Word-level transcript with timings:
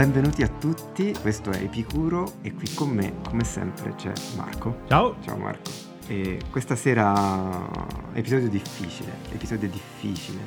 Benvenuti 0.00 0.42
a 0.42 0.48
tutti, 0.48 1.12
questo 1.20 1.50
è 1.50 1.62
Epicuro 1.62 2.36
e 2.40 2.54
qui 2.54 2.72
con 2.72 2.88
me, 2.88 3.16
come 3.28 3.44
sempre, 3.44 3.94
c'è 3.96 4.10
Marco. 4.34 4.78
Ciao. 4.88 5.16
Ciao 5.20 5.36
Marco. 5.36 5.70
E 6.06 6.40
questa 6.50 6.74
sera 6.74 7.68
episodio 8.14 8.48
difficile, 8.48 9.12
episodio 9.30 9.68
difficile. 9.68 10.38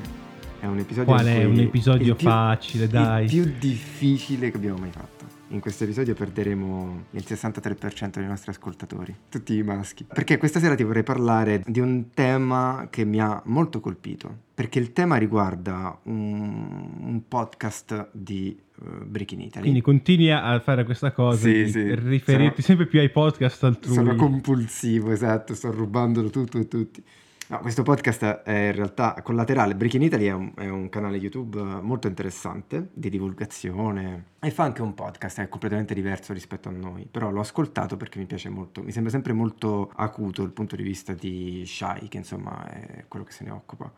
È 0.59 0.65
un 0.65 0.79
episodio 0.79 1.13
Qual 1.13 1.27
è 1.27 1.43
un 1.43 1.59
episodio 1.59 2.13
il 2.13 2.15
più- 2.15 2.27
facile, 2.27 2.87
dai? 2.87 3.25
Il 3.25 3.29
più 3.29 3.53
difficile 3.59 4.49
che 4.49 4.57
abbiamo 4.57 4.79
mai 4.79 4.89
fatto. 4.89 5.23
In 5.49 5.59
questo 5.59 5.83
episodio 5.83 6.15
perderemo 6.15 7.03
il 7.11 7.23
63% 7.23 8.09
dei 8.13 8.25
nostri 8.25 8.49
ascoltatori, 8.49 9.15
tutti 9.29 9.55
i 9.55 9.61
maschi. 9.61 10.03
Perché 10.03 10.39
questa 10.39 10.59
sera 10.59 10.73
ti 10.73 10.81
vorrei 10.81 11.03
parlare 11.03 11.61
di 11.67 11.79
un 11.79 12.09
tema 12.09 12.87
che 12.89 13.05
mi 13.05 13.21
ha 13.21 13.39
molto 13.45 13.79
colpito. 13.79 14.35
Perché 14.55 14.79
il 14.79 14.93
tema 14.93 15.17
riguarda 15.17 15.95
un, 16.05 16.89
un 17.01 17.21
podcast 17.27 18.09
di 18.13 18.57
uh, 18.81 19.05
Breaking 19.05 19.41
Italy. 19.41 19.61
Quindi 19.63 19.81
continui 19.81 20.31
a 20.31 20.59
fare 20.59 20.83
questa 20.83 21.11
cosa 21.11 21.47
Sì, 21.47 21.69
sì. 21.69 21.93
riferirti 21.95 22.61
Sono- 22.61 22.77
sempre 22.77 22.85
più 22.87 22.99
ai 22.99 23.09
podcast 23.09 23.63
altrui. 23.63 23.93
Sono 23.95 24.15
compulsivo, 24.15 25.11
esatto, 25.11 25.53
sto 25.55 25.71
rubandolo 25.71 26.29
tutto 26.29 26.57
e 26.59 26.67
tutti. 26.67 27.03
No, 27.49 27.59
questo 27.59 27.83
podcast 27.83 28.23
è 28.43 28.67
in 28.67 28.75
realtà 28.75 29.19
collaterale. 29.21 29.75
Breaking 29.75 30.03
Italy 30.03 30.25
è 30.25 30.31
un, 30.31 30.51
è 30.55 30.67
un 30.69 30.89
canale 30.89 31.17
YouTube 31.17 31.61
molto 31.81 32.07
interessante 32.07 32.89
di 32.93 33.09
divulgazione 33.09 34.25
e 34.43 34.51
fa 34.51 34.63
anche 34.63 34.81
un 34.81 34.93
podcast, 34.93 35.39
è 35.39 35.47
completamente 35.47 35.93
diverso 35.93 36.33
rispetto 36.33 36.67
a 36.67 36.71
noi, 36.73 37.07
però 37.09 37.31
l'ho 37.31 37.39
ascoltato 37.39 37.95
perché 37.95 38.19
mi 38.19 38.25
piace 38.25 38.49
molto, 38.49 38.83
mi 38.83 38.91
sembra 38.91 39.09
sempre 39.09 39.31
molto 39.31 39.89
acuto 39.95 40.41
dal 40.41 40.51
punto 40.51 40.75
di 40.75 40.83
vista 40.83 41.13
di 41.13 41.63
Shai, 41.65 42.09
che 42.09 42.17
insomma 42.17 42.69
è 42.69 43.05
quello 43.07 43.23
che 43.23 43.31
se 43.31 43.45
ne 43.45 43.51
occupa. 43.51 43.89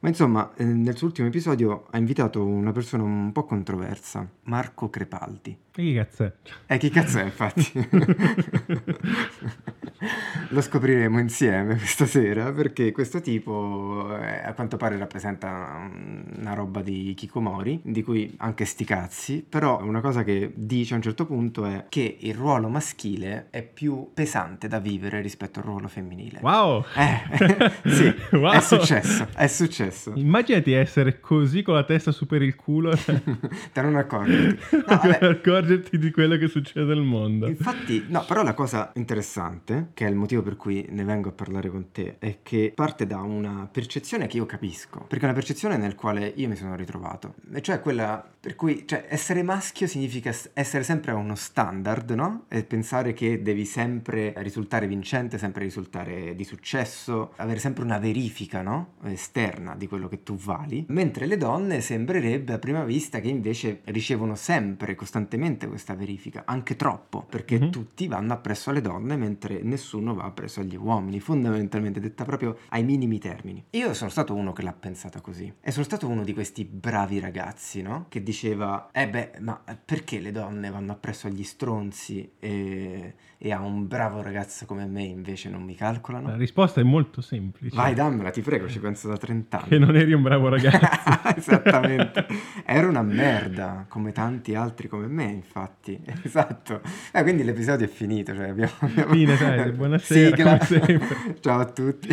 Ma 0.00 0.08
insomma, 0.08 0.52
eh, 0.56 0.64
nel 0.64 0.96
suo 0.96 1.06
ultimo 1.06 1.28
episodio 1.28 1.86
ha 1.90 1.96
invitato 1.96 2.44
una 2.44 2.72
persona 2.72 3.04
un 3.04 3.32
po' 3.32 3.44
controversa, 3.44 4.28
Marco 4.42 4.90
Crepaldi. 4.90 5.56
E 5.74 5.82
che 5.82 5.94
cazzo 5.94 6.24
è? 6.24 6.32
Eh, 6.66 6.78
chi 6.78 6.90
cazzo 6.90 7.18
è, 7.18 7.24
infatti? 7.24 7.72
Lo 10.50 10.60
scopriremo 10.60 11.18
insieme 11.18 11.76
questa 11.76 12.06
sera 12.06 12.52
perché 12.52 12.92
questo 12.92 13.20
tipo 13.20 14.16
eh, 14.18 14.44
a 14.44 14.52
quanto 14.52 14.76
pare 14.76 14.98
rappresenta 14.98 15.88
una 16.36 16.54
roba 16.54 16.82
di 16.82 17.14
Kikomori, 17.16 17.80
di 17.82 18.02
cui 18.02 18.34
anche 18.38 18.64
sti 18.64 18.84
cazzi, 18.84 19.44
però 19.46 19.82
una 19.88 20.00
cosa 20.00 20.24
che 20.24 20.52
dice 20.54 20.94
a 20.94 20.96
un 20.96 21.02
certo 21.02 21.26
punto 21.26 21.64
è 21.64 21.86
che 21.88 22.16
il 22.20 22.34
ruolo 22.34 22.68
maschile 22.68 23.48
è 23.50 23.62
più 23.62 24.10
pesante 24.12 24.68
da 24.68 24.78
vivere 24.78 25.20
rispetto 25.20 25.60
al 25.60 25.64
ruolo 25.64 25.88
femminile. 25.88 26.40
Wow! 26.42 26.84
Eh, 26.96 27.72
sì, 27.90 28.14
Wow. 28.36 28.52
è 28.52 28.60
successo, 28.60 29.28
è 29.34 29.46
successo. 29.46 30.12
Immaginati 30.14 30.72
essere 30.72 31.20
così 31.20 31.62
con 31.62 31.74
la 31.74 31.84
testa 31.84 32.12
su 32.12 32.26
per 32.26 32.42
il 32.42 32.54
culo 32.54 32.94
Te 33.72 33.82
non 33.82 33.96
accorgi. 33.96 34.58
No, 34.70 34.98
per 35.00 35.22
accorgerti 35.22 35.98
di 35.98 36.10
quello 36.10 36.36
che 36.36 36.48
succede 36.48 36.84
nel 36.86 37.02
mondo. 37.02 37.46
Infatti, 37.46 38.04
no, 38.08 38.24
però 38.26 38.42
la 38.42 38.54
cosa 38.54 38.90
interessante, 38.94 39.88
che 39.94 40.06
è 40.06 40.08
il 40.08 40.16
motivo 40.16 40.42
per 40.42 40.56
cui 40.56 40.86
ne 40.90 41.04
vengo 41.04 41.28
a 41.28 41.32
parlare 41.32 41.70
con 41.70 41.90
te, 41.92 42.16
è 42.18 42.38
che 42.42 42.72
parte 42.74 43.06
da 43.06 43.20
una 43.20 43.68
percezione 43.70 44.26
che 44.26 44.36
io 44.36 44.46
capisco, 44.46 45.00
perché 45.00 45.24
è 45.24 45.28
una 45.28 45.34
percezione 45.34 45.76
nel 45.76 45.94
quale 45.94 46.32
io 46.36 46.48
mi 46.48 46.56
sono 46.56 46.74
ritrovato, 46.76 47.34
e 47.52 47.62
cioè 47.62 47.80
quella 47.80 48.24
per 48.46 48.54
cui, 48.54 48.84
cioè, 48.86 49.06
essere 49.08 49.42
maschio 49.76 49.86
significa 49.86 50.34
essere 50.54 50.82
sempre 50.82 51.10
a 51.10 51.16
uno 51.16 51.34
standard, 51.34 52.10
no? 52.12 52.44
E 52.48 52.64
pensare 52.64 53.12
che 53.12 53.42
devi 53.42 53.66
sempre 53.66 54.32
risultare 54.38 54.86
vincente, 54.86 55.36
sempre 55.36 55.64
risultare 55.64 56.34
di 56.34 56.44
successo, 56.44 57.32
avere 57.36 57.58
sempre 57.58 57.84
una 57.84 57.98
verifica, 57.98 58.62
no? 58.62 58.94
Esterna 59.02 59.74
di 59.76 59.86
quello 59.86 60.08
che 60.08 60.22
tu 60.22 60.34
vali, 60.36 60.86
mentre 60.88 61.26
le 61.26 61.36
donne 61.36 61.82
sembrerebbe 61.82 62.54
a 62.54 62.58
prima 62.58 62.84
vista 62.84 63.20
che 63.20 63.28
invece 63.28 63.82
ricevono 63.84 64.34
sempre, 64.34 64.94
costantemente 64.94 65.66
questa 65.66 65.94
verifica, 65.94 66.44
anche 66.46 66.74
troppo, 66.76 67.26
perché 67.28 67.58
Mhm. 67.60 67.70
tutti 67.70 68.06
vanno 68.08 68.32
appresso 68.32 68.70
alle 68.70 68.80
donne 68.80 69.16
mentre 69.16 69.60
nessuno 69.62 70.14
va 70.14 70.24
appresso 70.24 70.60
agli 70.60 70.76
uomini, 70.76 71.20
fondamentalmente 71.20 72.00
detta 72.00 72.24
proprio 72.24 72.56
ai 72.70 72.82
minimi 72.82 73.18
termini. 73.18 73.62
Io 73.70 73.92
sono 73.92 74.08
stato 74.08 74.34
uno 74.34 74.54
che 74.54 74.62
l'ha 74.62 74.72
pensata 74.72 75.20
così 75.20 75.52
e 75.60 75.70
sono 75.70 75.84
stato 75.84 76.08
uno 76.08 76.24
di 76.24 76.32
questi 76.32 76.64
bravi 76.64 77.20
ragazzi, 77.20 77.82
no? 77.82 78.06
Che 78.08 78.22
diceva, 78.22 78.88
eh 78.90 79.06
beh, 79.08 79.32
ma 79.40 79.64
perché 79.84 80.20
le 80.20 80.30
donne 80.32 80.70
vanno 80.70 80.92
appresso 80.92 81.26
agli 81.26 81.42
stronzi 81.42 82.30
e, 82.38 83.14
e 83.38 83.52
a 83.52 83.60
un 83.60 83.86
bravo 83.88 84.22
ragazzo 84.22 84.64
come 84.66 84.84
me 84.86 85.02
invece 85.02 85.48
non 85.48 85.62
mi 85.62 85.74
calcolano? 85.74 86.28
La 86.28 86.36
risposta 86.36 86.80
è 86.80 86.84
molto 86.84 87.20
semplice. 87.20 87.74
Vai, 87.74 87.94
dammela, 87.94 88.30
ti 88.30 88.42
prego, 88.42 88.68
ci 88.68 88.78
penso 88.78 89.08
da 89.08 89.16
30 89.16 89.58
anni. 89.58 89.68
Che 89.68 89.78
non 89.78 89.96
eri 89.96 90.12
un 90.12 90.22
bravo 90.22 90.48
ragazzo. 90.48 90.78
Esattamente. 91.36 92.26
Ero 92.64 92.88
una 92.88 93.02
merda, 93.02 93.86
come 93.88 94.12
tanti 94.12 94.54
altri 94.54 94.88
come 94.88 95.06
me, 95.06 95.24
infatti. 95.24 96.00
Esatto. 96.26 96.80
Eh, 97.12 97.22
quindi 97.22 97.44
l'episodio 97.44 97.86
è 97.86 97.88
finito. 97.88 98.34
Cioè 98.34 98.48
abbiamo, 98.48 98.72
abbiamo- 98.80 99.12
Fine, 99.12 99.36
dai, 99.36 99.70
buonasera. 99.72 100.58
Ciao 101.40 101.60
a 101.60 101.64
tutti. 101.66 102.08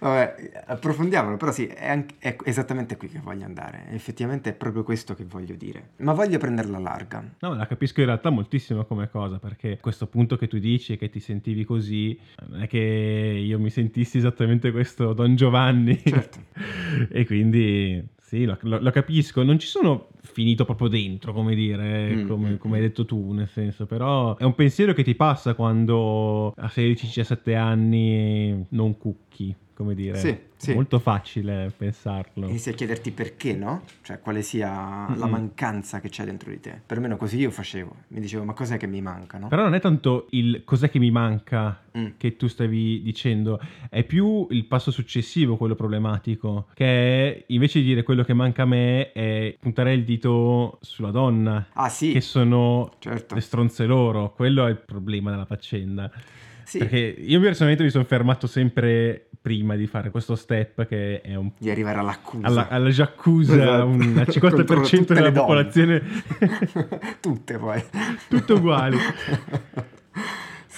Vabbè, 0.00 0.62
approfondiamolo, 0.66 1.36
però 1.36 1.50
sì, 1.50 1.66
è, 1.66 1.88
anche- 1.88 2.14
è 2.18 2.36
esattamente 2.44 2.96
qui 2.96 3.08
che 3.08 3.18
voglio 3.20 3.44
andare. 3.44 3.86
Effettivamente 3.90 4.50
è 4.50 4.52
proprio 4.52 4.84
questo 4.84 5.14
che 5.14 5.24
voglio 5.24 5.54
dire. 5.54 5.87
Ma 5.96 6.12
voglio 6.12 6.38
prenderla 6.38 6.78
larga. 6.78 7.24
No, 7.40 7.54
la 7.54 7.66
capisco 7.66 8.00
in 8.00 8.06
realtà 8.06 8.30
moltissimo 8.30 8.84
come 8.84 9.08
cosa, 9.10 9.38
perché 9.38 9.78
questo 9.80 10.06
punto 10.06 10.36
che 10.36 10.46
tu 10.46 10.58
dici 10.58 10.96
che 10.96 11.10
ti 11.10 11.20
sentivi 11.20 11.64
così, 11.64 12.18
non 12.48 12.62
è 12.62 12.66
che 12.66 12.78
io 12.78 13.58
mi 13.58 13.70
sentissi 13.70 14.18
esattamente 14.18 14.70
questo 14.70 15.12
Don 15.12 15.34
Giovanni. 15.34 16.00
Certo. 16.04 16.38
e 17.10 17.26
quindi 17.26 18.06
sì, 18.20 18.44
lo, 18.44 18.58
lo- 18.60 18.78
lo 18.80 18.90
capisco. 18.90 19.42
Non 19.42 19.58
ci 19.58 19.66
sono 19.66 20.08
finito 20.22 20.64
proprio 20.64 20.88
dentro, 20.88 21.32
come 21.32 21.54
dire, 21.54 22.14
Mm, 22.14 22.26
come, 22.26 22.50
mm, 22.50 22.56
come 22.56 22.76
hai 22.76 22.82
mm. 22.82 22.84
detto 22.86 23.04
tu, 23.04 23.32
nel 23.32 23.48
senso, 23.48 23.86
però 23.86 24.36
è 24.36 24.44
un 24.44 24.54
pensiero 24.54 24.92
che 24.92 25.02
ti 25.02 25.14
passa 25.14 25.54
quando 25.54 26.52
a 26.56 26.66
16-17 26.66 27.56
anni 27.56 28.66
non 28.70 28.96
cucchi, 28.96 29.54
come 29.74 29.94
dire. 29.94 30.16
Sì, 30.16 30.36
sì. 30.56 30.72
È 30.72 30.74
molto 30.74 30.98
facile 30.98 31.72
pensarlo. 31.76 32.48
Inizi 32.48 32.70
a 32.70 32.72
chiederti 32.72 33.12
perché, 33.12 33.54
no? 33.54 33.82
Cioè, 34.02 34.18
quale 34.18 34.42
sia 34.42 35.06
la 35.14 35.26
mancanza 35.26 36.00
che 36.00 36.08
c'è 36.08 36.24
dentro 36.24 36.50
di 36.50 36.58
te. 36.58 36.80
Perlomeno 36.84 37.16
così 37.16 37.38
io 37.38 37.50
facevo. 37.50 37.94
Mi 38.08 38.20
dicevo, 38.20 38.44
ma 38.44 38.54
cos'è 38.54 38.76
che 38.76 38.88
mi 38.88 39.00
manca, 39.00 39.38
no? 39.38 39.48
Però 39.48 39.62
non 39.62 39.74
è 39.74 39.80
tanto 39.80 40.26
il 40.30 40.62
cos'è 40.64 40.90
che 40.90 40.98
mi 40.98 41.10
manca 41.10 41.80
Mm. 41.98 42.10
che 42.16 42.36
tu 42.36 42.46
stavi 42.46 43.02
dicendo, 43.02 43.60
è 43.90 44.04
più 44.04 44.46
il 44.50 44.66
passo 44.66 44.90
successivo 44.90 45.56
quello 45.56 45.74
problematico, 45.74 46.68
che 46.74 46.84
è 46.86 47.44
invece 47.48 47.80
di 47.80 47.86
dire 47.86 48.02
quello 48.04 48.22
che 48.22 48.34
manca 48.34 48.62
a 48.62 48.66
me 48.66 49.10
è 49.12 49.56
puntare 49.58 49.94
il 49.94 50.04
dito 50.08 50.78
sulla 50.80 51.10
donna, 51.10 51.66
Ah, 51.74 51.90
sì, 51.90 52.12
che 52.12 52.22
sono 52.22 52.92
certo. 52.98 53.34
le 53.34 53.40
stronze 53.42 53.84
loro, 53.84 54.32
quello 54.32 54.66
è 54.66 54.70
il 54.70 54.78
problema 54.78 55.30
della 55.30 55.44
faccenda. 55.44 56.10
Sì, 56.64 56.78
Perché 56.78 56.96
io 57.18 57.40
personalmente 57.40 57.82
mi 57.84 57.90
sono 57.90 58.04
fermato 58.04 58.46
sempre 58.46 59.28
prima 59.40 59.74
di 59.76 59.86
fare 59.86 60.10
questo 60.10 60.34
step 60.34 60.86
che 60.86 61.20
è 61.20 61.34
un 61.34 61.50
di 61.58 61.70
arrivare 61.70 61.98
all'accusa. 61.98 62.46
alla, 62.46 62.68
alla 62.68 62.88
Giaccusa, 62.90 63.54
Esatto. 63.54 63.86
un- 63.86 64.16
al 64.26 64.38
Contro 64.38 64.82
50% 64.82 64.96
tutte 64.98 65.14
della 65.14 65.32
popolazione 65.32 66.02
Tutte 67.20 67.58
poi. 67.58 67.82
Tutte 68.28 68.52
uguali. 68.54 68.96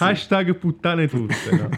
Sì. 0.00 0.06
Hashtag 0.06 0.54
puttane 0.54 1.08
tutte, 1.08 1.34
no? 1.50 1.68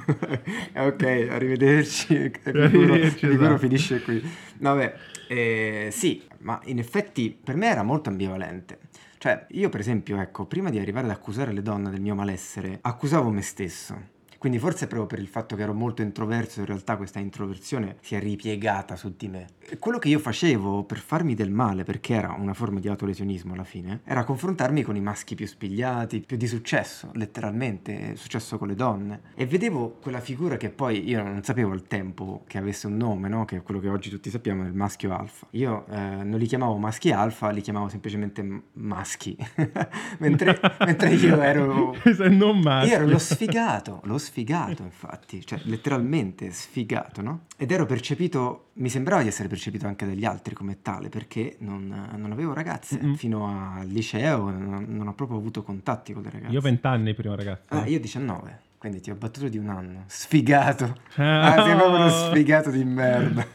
ok, 0.86 1.26
arrivederci. 1.28 2.30
Arrivederci, 2.44 3.26
Epicuro 3.26 3.44
esatto. 3.46 3.58
finisce 3.58 4.00
qui. 4.02 4.22
Vabbè, 4.58 4.94
eh, 5.26 5.88
sì, 5.90 6.22
ma 6.42 6.60
in 6.64 6.78
effetti 6.78 7.30
per 7.30 7.56
me 7.56 7.68
era 7.68 7.82
molto 7.82 8.08
ambivalente. 8.08 8.78
Cioè, 9.18 9.46
io 9.50 9.68
per 9.68 9.80
esempio, 9.80 10.20
ecco, 10.20 10.46
prima 10.46 10.70
di 10.70 10.78
arrivare 10.78 11.06
ad 11.06 11.12
accusare 11.12 11.52
le 11.52 11.62
donne 11.62 11.90
del 11.90 12.00
mio 12.00 12.14
malessere, 12.14 12.78
accusavo 12.80 13.30
me 13.30 13.42
stesso. 13.42 14.11
Quindi 14.42 14.58
forse 14.58 14.88
proprio 14.88 15.06
per 15.06 15.20
il 15.20 15.28
fatto 15.28 15.54
che 15.54 15.62
ero 15.62 15.72
molto 15.72 16.02
introverso, 16.02 16.58
in 16.58 16.66
realtà 16.66 16.96
questa 16.96 17.20
introversione 17.20 17.98
si 18.00 18.16
è 18.16 18.18
ripiegata 18.18 18.96
su 18.96 19.14
di 19.16 19.28
me. 19.28 19.46
E 19.60 19.78
quello 19.78 20.00
che 20.00 20.08
io 20.08 20.18
facevo 20.18 20.82
per 20.82 20.98
farmi 20.98 21.36
del 21.36 21.52
male, 21.52 21.84
perché 21.84 22.14
era 22.14 22.34
una 22.36 22.52
forma 22.52 22.80
di 22.80 22.88
autolesionismo 22.88 23.52
alla 23.52 23.62
fine, 23.62 24.00
era 24.02 24.24
confrontarmi 24.24 24.82
con 24.82 24.96
i 24.96 25.00
maschi 25.00 25.36
più 25.36 25.46
spigliati, 25.46 26.24
più 26.26 26.36
di 26.36 26.48
successo, 26.48 27.12
letteralmente, 27.14 28.16
successo 28.16 28.58
con 28.58 28.66
le 28.66 28.74
donne. 28.74 29.20
E 29.36 29.46
vedevo 29.46 29.98
quella 30.02 30.18
figura 30.18 30.56
che 30.56 30.70
poi 30.70 31.08
io 31.08 31.22
non 31.22 31.44
sapevo 31.44 31.70
al 31.70 31.86
tempo 31.86 32.42
che 32.48 32.58
avesse 32.58 32.88
un 32.88 32.96
nome, 32.96 33.28
no? 33.28 33.44
Che 33.44 33.58
è 33.58 33.62
quello 33.62 33.78
che 33.78 33.90
oggi 33.90 34.10
tutti 34.10 34.28
sappiamo, 34.28 34.66
il 34.66 34.74
maschio 34.74 35.16
alfa. 35.16 35.46
Io 35.50 35.86
eh, 35.86 36.24
non 36.24 36.36
li 36.36 36.46
chiamavo 36.46 36.76
maschi 36.78 37.12
alfa, 37.12 37.50
li 37.50 37.60
chiamavo 37.60 37.88
semplicemente 37.88 38.44
maschi. 38.72 39.36
mentre, 40.18 40.58
mentre 40.80 41.14
io 41.14 41.40
ero 41.40 41.94
non 42.28 42.58
maschio. 42.58 42.90
io 42.90 42.96
ero 42.96 43.06
lo 43.06 43.18
sfigato, 43.18 44.00
lo 44.02 44.18
sfigato 44.18 44.30
infatti, 44.40 45.44
cioè 45.44 45.60
letteralmente 45.64 46.50
sfigato, 46.50 47.20
no? 47.22 47.40
Ed 47.56 47.70
ero 47.70 47.84
percepito, 47.86 48.68
mi 48.74 48.88
sembrava 48.88 49.22
di 49.22 49.28
essere 49.28 49.48
percepito 49.48 49.86
anche 49.86 50.06
dagli 50.06 50.24
altri 50.24 50.54
come 50.54 50.80
tale, 50.82 51.08
perché 51.08 51.56
non, 51.60 52.10
non 52.16 52.32
avevo 52.32 52.52
ragazze. 52.52 52.98
Mm-mm. 53.02 53.14
Fino 53.14 53.46
al 53.78 53.86
liceo 53.88 54.50
non, 54.50 54.86
non 54.88 55.08
ho 55.08 55.14
proprio 55.14 55.38
avuto 55.38 55.62
contatti 55.62 56.12
con 56.12 56.22
le 56.22 56.30
ragazze. 56.30 56.52
Io 56.52 56.58
ho 56.58 56.62
20 56.62 56.86
anni 56.86 57.14
prima, 57.14 57.34
ragazzi. 57.34 57.66
Ah, 57.68 57.86
io 57.86 58.00
19, 58.00 58.58
quindi 58.78 59.00
ti 59.00 59.10
ho 59.10 59.14
battuto 59.14 59.48
di 59.48 59.58
un 59.58 59.68
anno. 59.68 60.04
Sfigato. 60.06 60.96
Ah. 61.16 61.54
Ah, 61.54 61.64
sei 61.64 61.74
proprio 61.76 61.96
uno 61.96 62.08
sfigato 62.08 62.70
di 62.70 62.84
merda. 62.84 63.46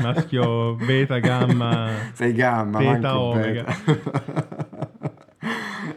maschio 0.00 0.74
beta, 0.76 1.18
gamma. 1.18 1.90
Sei 2.12 2.32
gamma, 2.32 2.78
Beta, 2.78 3.18
omega. 3.18 3.64
beta. 3.84 4.63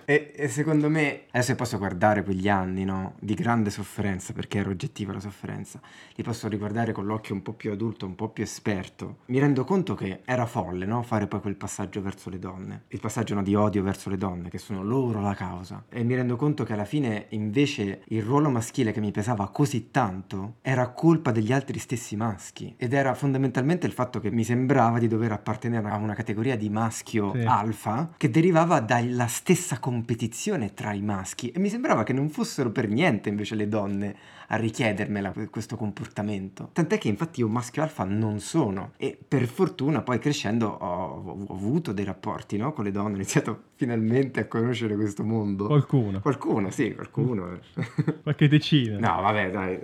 E, 0.09 0.31
e 0.33 0.47
secondo 0.47 0.89
me, 0.89 1.23
adesso 1.31 1.53
posso 1.55 1.77
guardare 1.77 2.23
quegli 2.23 2.47
anni 2.47 2.85
no, 2.85 3.15
di 3.19 3.33
grande 3.33 3.69
sofferenza, 3.69 4.31
perché 4.31 4.59
era 4.59 4.69
oggettiva 4.69 5.11
la 5.11 5.19
sofferenza, 5.19 5.81
li 6.15 6.23
posso 6.23 6.47
riguardare 6.47 6.93
con 6.93 7.05
l'occhio 7.05 7.35
un 7.35 7.41
po' 7.41 7.51
più 7.51 7.73
adulto, 7.73 8.05
un 8.05 8.15
po' 8.15 8.29
più 8.29 8.41
esperto. 8.41 9.17
Mi 9.25 9.37
rendo 9.39 9.65
conto 9.65 9.95
che 9.95 10.21
era 10.23 10.45
folle 10.45 10.85
no, 10.85 11.01
fare 11.03 11.27
poi 11.27 11.41
quel 11.41 11.57
passaggio 11.57 12.01
verso 12.01 12.29
le 12.29 12.39
donne, 12.39 12.83
il 12.87 13.01
passaggio 13.01 13.33
no, 13.35 13.43
di 13.43 13.53
odio 13.53 13.83
verso 13.83 14.09
le 14.09 14.15
donne, 14.15 14.47
che 14.47 14.59
sono 14.59 14.81
loro 14.81 15.19
la 15.19 15.33
causa. 15.33 15.83
E 15.89 16.05
mi 16.05 16.15
rendo 16.15 16.37
conto 16.37 16.63
che 16.63 16.71
alla 16.71 16.85
fine 16.85 17.25
invece 17.31 18.03
il 18.07 18.23
ruolo 18.23 18.49
maschile 18.49 18.93
che 18.93 19.01
mi 19.01 19.11
pesava 19.11 19.49
così 19.49 19.91
tanto 19.91 20.59
era 20.61 20.87
colpa 20.87 21.31
degli 21.31 21.51
altri 21.51 21.79
stessi 21.79 22.15
maschi. 22.15 22.73
Ed 22.77 22.93
era 22.93 23.13
fondamentalmente 23.13 23.85
il 23.85 23.91
fatto 23.91 24.21
che 24.21 24.31
mi 24.31 24.45
sembrava 24.45 24.99
di 24.99 25.09
dover 25.09 25.33
appartenere 25.33 25.89
a 25.89 25.97
una 25.97 26.13
categoria 26.13 26.55
di 26.55 26.69
maschio 26.69 27.33
Sì. 27.33 27.41
alfa 27.41 28.11
che 28.15 28.29
derivava 28.29 28.79
dalla 28.79 29.27
stessa 29.27 29.79
competizione 29.97 30.75
tra 30.75 30.93
i 30.93 31.01
maschi 31.01 31.49
e 31.49 31.57
mi 31.57 31.69
sembrava 31.69 32.03
che 32.03 32.13
non 32.13 32.29
fossero 32.29 32.69
per 32.69 32.87
niente 32.87 33.29
invece 33.29 33.55
le 33.55 33.67
donne 33.67 34.15
a 34.49 34.55
richiedermela 34.55 35.33
questo 35.49 35.75
comportamento. 35.75 36.69
Tant'è 36.71 36.99
che 36.99 37.07
infatti 37.07 37.39
io 37.39 37.47
maschio 37.47 37.81
alfa 37.81 38.03
non 38.03 38.39
sono 38.39 38.91
e 38.97 39.17
per 39.27 39.47
fortuna 39.47 40.01
poi 40.01 40.19
crescendo 40.19 40.67
ho, 40.67 41.45
ho 41.47 41.53
avuto 41.53 41.91
dei 41.91 42.05
rapporti 42.05 42.57
no, 42.57 42.71
con 42.73 42.83
le 42.85 42.91
donne, 42.91 43.13
ho 43.13 43.15
iniziato 43.15 43.63
finalmente 43.75 44.41
a 44.41 44.45
conoscere 44.45 44.95
questo 44.95 45.23
mondo. 45.23 45.65
Qualcuno. 45.65 46.19
Qualcuno, 46.21 46.69
sì, 46.69 46.93
qualcuno. 46.93 47.59
Qualche 48.23 48.47
decina. 48.47 48.97
No, 48.99 49.21
vabbè, 49.21 49.51
dai. 49.51 49.79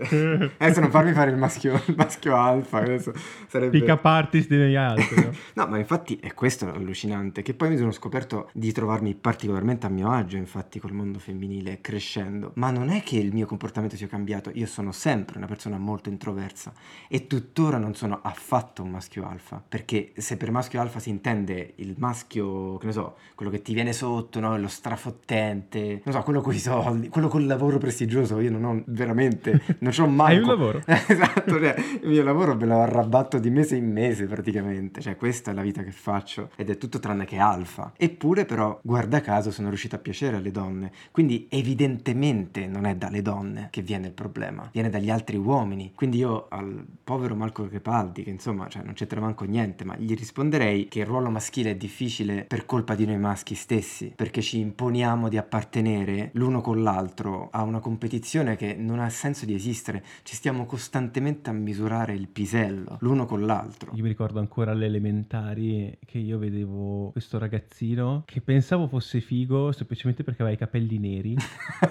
Adesso 0.57 0.79
non 0.79 0.89
farmi 0.89 1.13
fare 1.13 1.31
il 1.31 1.37
maschio, 1.37 1.81
il 1.85 1.95
maschio 1.95 2.35
alfa, 2.35 2.79
adesso 2.79 3.13
sarebbe... 3.47 3.77
Pick 3.77 3.89
up 3.89 4.05
artist 4.05 4.49
degli 4.49 4.75
altri. 4.75 5.23
no? 5.23 5.31
No, 5.63 5.67
ma 5.67 5.77
infatti 5.77 6.17
è 6.19 6.33
questo 6.33 6.71
allucinante, 6.71 7.41
che 7.41 7.53
poi 7.53 7.69
mi 7.69 7.77
sono 7.77 7.91
scoperto 7.91 8.49
di 8.53 8.71
trovarmi 8.71 9.13
particolarmente 9.13 9.85
a 9.85 9.89
mio 9.89 10.02
agio, 10.11 10.37
infatti, 10.37 10.79
col 10.79 10.93
mondo 10.93 11.19
femminile 11.19 11.81
crescendo. 11.81 12.51
Ma 12.55 12.71
non 12.71 12.89
è 12.89 13.01
che 13.03 13.17
il 13.17 13.33
mio 13.33 13.45
comportamento 13.45 13.95
sia 13.95 14.07
cambiato, 14.07 14.51
io 14.53 14.65
sono 14.65 14.91
sempre 14.91 15.37
una 15.37 15.47
persona 15.47 15.77
molto 15.77 16.09
introversa 16.09 16.73
e 17.07 17.27
tuttora 17.27 17.77
non 17.77 17.95
sono 17.95 18.19
affatto 18.21 18.83
un 18.83 18.89
maschio 18.89 19.27
alfa, 19.27 19.63
perché 19.67 20.11
se 20.15 20.37
per 20.37 20.51
maschio 20.51 20.81
alfa 20.81 20.99
si 20.99 21.09
intende 21.09 21.73
il 21.75 21.95
maschio, 21.97 22.77
che 22.77 22.87
ne 22.87 22.91
so, 22.91 23.17
quello 23.35 23.51
che 23.51 23.61
ti 23.61 23.73
viene 23.73 23.93
sotto, 23.93 24.39
no? 24.39 24.57
lo 24.57 24.67
strafottente, 24.67 26.01
non 26.03 26.13
so, 26.13 26.21
quello 26.21 26.41
con 26.41 26.53
i 26.53 26.59
soldi, 26.59 27.09
quello 27.09 27.27
col 27.27 27.45
lavoro 27.45 27.77
prestigioso, 27.77 28.39
io 28.39 28.51
non 28.51 28.63
ho 28.63 28.83
veramente, 28.87 29.61
non 29.79 29.91
c'ho 29.91 30.07
mai... 30.07 30.35
Hai 30.35 30.41
un 30.41 30.47
lavoro? 30.47 30.81
esatto, 30.85 31.59
cioè, 31.59 31.75
il 32.01 32.09
mio 32.09 32.23
lavoro 32.23 32.55
me 32.55 32.65
lo 32.65 32.81
arrabatto 32.81 33.39
di 33.39 33.49
mese 33.49 33.75
in 33.75 33.91
mese 33.91 34.25
praticamente, 34.25 35.01
cioè 35.01 35.15
questa 35.15 35.51
è 35.51 35.53
la 35.53 35.61
vita 35.61 35.83
che 35.83 35.91
faccio 35.91 36.49
ed 36.55 36.69
è 36.69 36.77
tutto 36.77 36.99
tranne 36.99 37.25
che 37.25 37.37
alfa. 37.37 37.93
Eppure 37.97 38.45
però, 38.45 38.79
guarda 38.83 39.21
caso, 39.21 39.51
sono 39.51 39.69
riuscito 39.69 39.92
a 39.95 39.99
piacere 39.99 40.37
alle 40.37 40.51
donne, 40.51 40.91
quindi 41.11 41.47
evidentemente 41.49 42.67
non 42.67 42.85
è 42.85 42.95
dalle 42.95 43.21
donne 43.21 43.67
che 43.71 43.81
viene 43.81 44.07
il 44.07 44.13
problema, 44.13 44.69
viene 44.71 44.89
dagli 44.89 45.09
altri 45.09 45.37
uomini. 45.37 45.91
Quindi 45.95 46.17
io 46.17 46.47
al 46.49 46.85
povero 47.03 47.35
Marco 47.35 47.67
Crepaldi, 47.67 48.23
che 48.23 48.29
insomma 48.29 48.67
cioè, 48.67 48.83
non 48.83 48.93
c'entra 48.93 49.19
manco 49.19 49.45
niente, 49.45 49.83
ma 49.85 49.95
gli 49.97 50.15
risponderei 50.15 50.87
che 50.87 50.99
il 50.99 51.05
ruolo 51.05 51.29
maschile 51.29 51.71
è 51.71 51.75
difficile 51.75 52.45
per 52.47 52.65
colpa 52.65 52.95
di 52.95 53.05
noi 53.05 53.17
maschi 53.17 53.55
stessi, 53.55 54.13
perché 54.15 54.41
ci 54.41 54.59
imponiamo 54.59 55.29
di 55.29 55.37
appartenere 55.37 56.29
l'uno 56.33 56.61
con 56.61 56.83
l'altro 56.83 57.49
a 57.51 57.63
una 57.63 57.79
competizione 57.79 58.55
che 58.55 58.75
non 58.75 58.99
ha 58.99 59.09
senso 59.09 59.45
di 59.45 59.53
esistere, 59.53 60.03
ci 60.23 60.35
stiamo 60.35 60.65
costantemente 60.65 61.49
a 61.49 61.53
misurare 61.53 62.13
il 62.13 62.27
pisello 62.27 62.97
l'uno 62.99 63.25
con 63.25 63.45
l'altro. 63.45 63.91
Io 63.93 64.03
mi 64.03 64.09
ricordo 64.09 64.39
ancora 64.39 64.71
alle 64.71 64.85
elementari 64.85 65.97
che 66.05 66.17
io 66.17 66.37
vedevo 66.37 67.11
questo 67.11 67.37
ragazzino 67.37 68.23
che 68.25 68.41
pensavo 68.41 68.87
fosse 68.87 69.21
figo 69.21 69.71
semplicemente 69.83 70.23
perché 70.23 70.41
aveva 70.41 70.55
i 70.55 70.59
capelli 70.59 70.97
neri. 70.97 71.35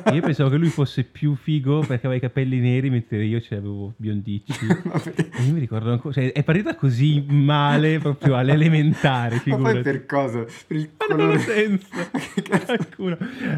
E 0.05 0.15
io 0.15 0.23
pensavo 0.23 0.51
che 0.51 0.57
lui 0.57 0.69
fosse 0.69 1.05
più 1.05 1.35
figo 1.37 1.81
perché 1.81 2.07
aveva 2.07 2.15
i 2.15 2.21
capelli 2.21 2.59
neri 2.59 2.91
mentre 2.91 3.25
io 3.25 3.41
ce 3.41 3.57
l'avevo 3.57 3.95
biondicci. 3.97 4.53
E 5.43 5.45
io 5.45 5.53
mi 5.53 5.61
ricordo 5.61 5.91
ancora, 5.93 6.15
cioè 6.15 6.33
è 6.33 6.43
partita 6.43 6.75
così 6.75 7.25
male 7.29 7.99
proprio 7.99 8.37
alle 8.37 8.53
elementari, 8.53 9.37
Ma 9.37 9.41
poi 9.43 9.53
figurati. 9.53 9.81
per 9.81 10.07
cosa? 10.07 10.45
Per 10.67 10.77
il 10.77 10.91
Ma 10.97 11.07
non 11.17 11.21
ha 11.21 11.25
colore... 11.25 11.39
senso. 11.41 11.87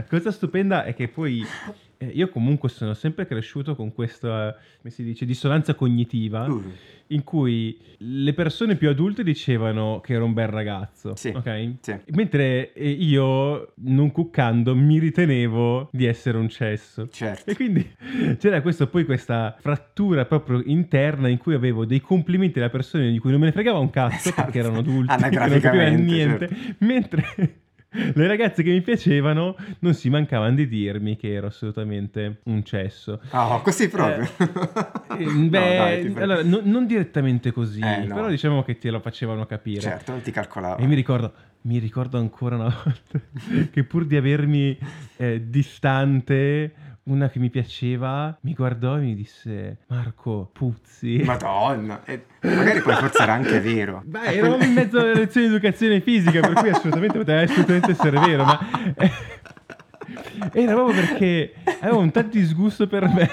Cosa 0.08 0.30
stupenda 0.30 0.84
è 0.84 0.94
che 0.94 1.08
poi 1.08 1.44
eh, 1.98 2.06
io 2.06 2.28
comunque 2.28 2.68
sono 2.68 2.94
sempre 2.94 3.26
cresciuto 3.26 3.74
con 3.74 3.92
questa, 3.92 4.56
come 4.78 4.90
si 4.90 5.02
dice, 5.02 5.24
dissonanza 5.24 5.74
cognitiva 5.74 6.46
Uh, 6.46 6.62
in 7.08 7.22
cui 7.22 7.78
le 7.98 8.32
persone 8.32 8.76
più 8.76 8.88
adulte 8.88 9.22
dicevano 9.22 10.00
che 10.02 10.14
ero 10.14 10.24
un 10.24 10.32
bel 10.32 10.48
ragazzo, 10.48 11.14
Sì. 11.16 11.28
ok? 11.34 11.74
sì. 11.80 11.94
Mentre 12.12 12.72
eh, 12.72 12.88
io, 12.88 13.72
non 13.76 14.10
cuccando, 14.10 14.74
mi 14.74 14.98
ritenevo 14.98 15.90
di 15.92 16.06
essere 16.06 16.38
un 16.38 16.48
cesso. 16.48 17.08
Certo. 17.08 17.50
E 17.50 17.54
quindi 17.54 17.86
c'era 18.38 18.62
questo, 18.62 18.88
poi 18.88 19.04
questa 19.04 19.54
frattura 19.60 20.24
proprio 20.24 20.62
interna 20.64 21.28
in 21.28 21.36
cui 21.38 21.54
avevo 21.54 21.84
dei 21.84 22.00
complimenti 22.00 22.58
da 22.58 22.70
persone 22.70 23.10
di 23.10 23.18
cui 23.18 23.30
non 23.30 23.40
me 23.40 23.46
ne 23.46 23.52
fregava 23.52 23.78
un 23.78 23.90
cazzo 23.90 24.28
Esatto. 24.30 24.42
perché 24.42 24.58
erano 24.60 24.78
adulti, 24.78 25.08
non 25.20 25.20
capivano 25.20 25.44
Anagraficamente, 25.44 26.02
niente, 26.02 26.48
certo. 26.48 26.74
mentre 26.84 27.54
le 28.14 28.26
ragazze 28.26 28.62
che 28.62 28.70
mi 28.70 28.80
piacevano 28.82 29.56
non 29.80 29.94
si 29.94 30.10
mancavano 30.10 30.54
di 30.54 30.66
dirmi 30.68 31.16
che 31.16 31.32
ero 31.32 31.46
assolutamente 31.46 32.40
un 32.44 32.64
cesso. 32.64 33.20
Ah, 33.30 33.60
così 33.62 33.88
proprio. 33.88 34.22
Eh, 34.24 35.24
No, 35.44 35.48
Beh, 35.48 35.76
dai, 35.76 36.00
ti 36.02 36.08
prego. 36.08 36.20
allora, 36.22 36.42
no- 36.42 36.60
non 36.64 36.86
direttamente 36.86 37.52
così, 37.52 37.80
Eh, 37.80 38.04
no. 38.06 38.14
però 38.14 38.28
diciamo 38.28 38.62
che 38.64 38.78
te 38.78 38.90
lo 38.90 38.98
facevano 39.00 39.46
capire. 39.46 39.80
Certo, 39.80 40.10
non 40.12 40.22
ti 40.22 40.30
calcolavo. 40.32 40.82
E 40.82 40.86
mi 40.86 40.94
ricordo, 40.96 41.32
mi 41.62 41.78
ricordo 41.78 42.18
ancora 42.18 42.56
una 42.56 42.74
volta 42.84 43.20
che 43.70 43.84
pur 43.84 44.06
di 44.06 44.16
avermi 44.16 44.76
eh, 45.16 45.42
distante, 45.48 46.74
una 47.04 47.28
che 47.28 47.38
mi 47.38 47.50
piaceva 47.50 48.36
mi 48.42 48.54
guardò 48.54 48.96
e 48.96 49.00
mi 49.00 49.14
disse: 49.14 49.78
Marco, 49.88 50.48
puzzi. 50.52 51.22
Madonna, 51.24 52.02
e 52.04 52.24
magari 52.42 52.80
poi 52.80 52.94
forse 52.94 53.22
era 53.22 53.32
anche 53.32 53.60
vero. 53.60 54.02
Beh, 54.04 54.36
eravamo 54.36 54.64
in 54.64 54.72
mezzo 54.72 54.98
alle 54.98 55.14
lezioni 55.14 55.48
di 55.48 55.54
educazione 55.54 56.00
fisica, 56.00 56.40
per 56.40 56.52
cui 56.54 56.68
assolutamente 56.70 57.18
poteva 57.18 57.42
assolutamente 57.42 57.90
essere 57.90 58.18
vero, 58.18 58.44
ma 58.44 58.58
eh, 58.96 59.10
era 60.52 60.72
proprio 60.74 60.94
perché 60.94 61.54
avevo 61.80 61.98
un 61.98 62.10
tal 62.10 62.28
disgusto 62.28 62.86
per 62.86 63.08
me. 63.08 63.30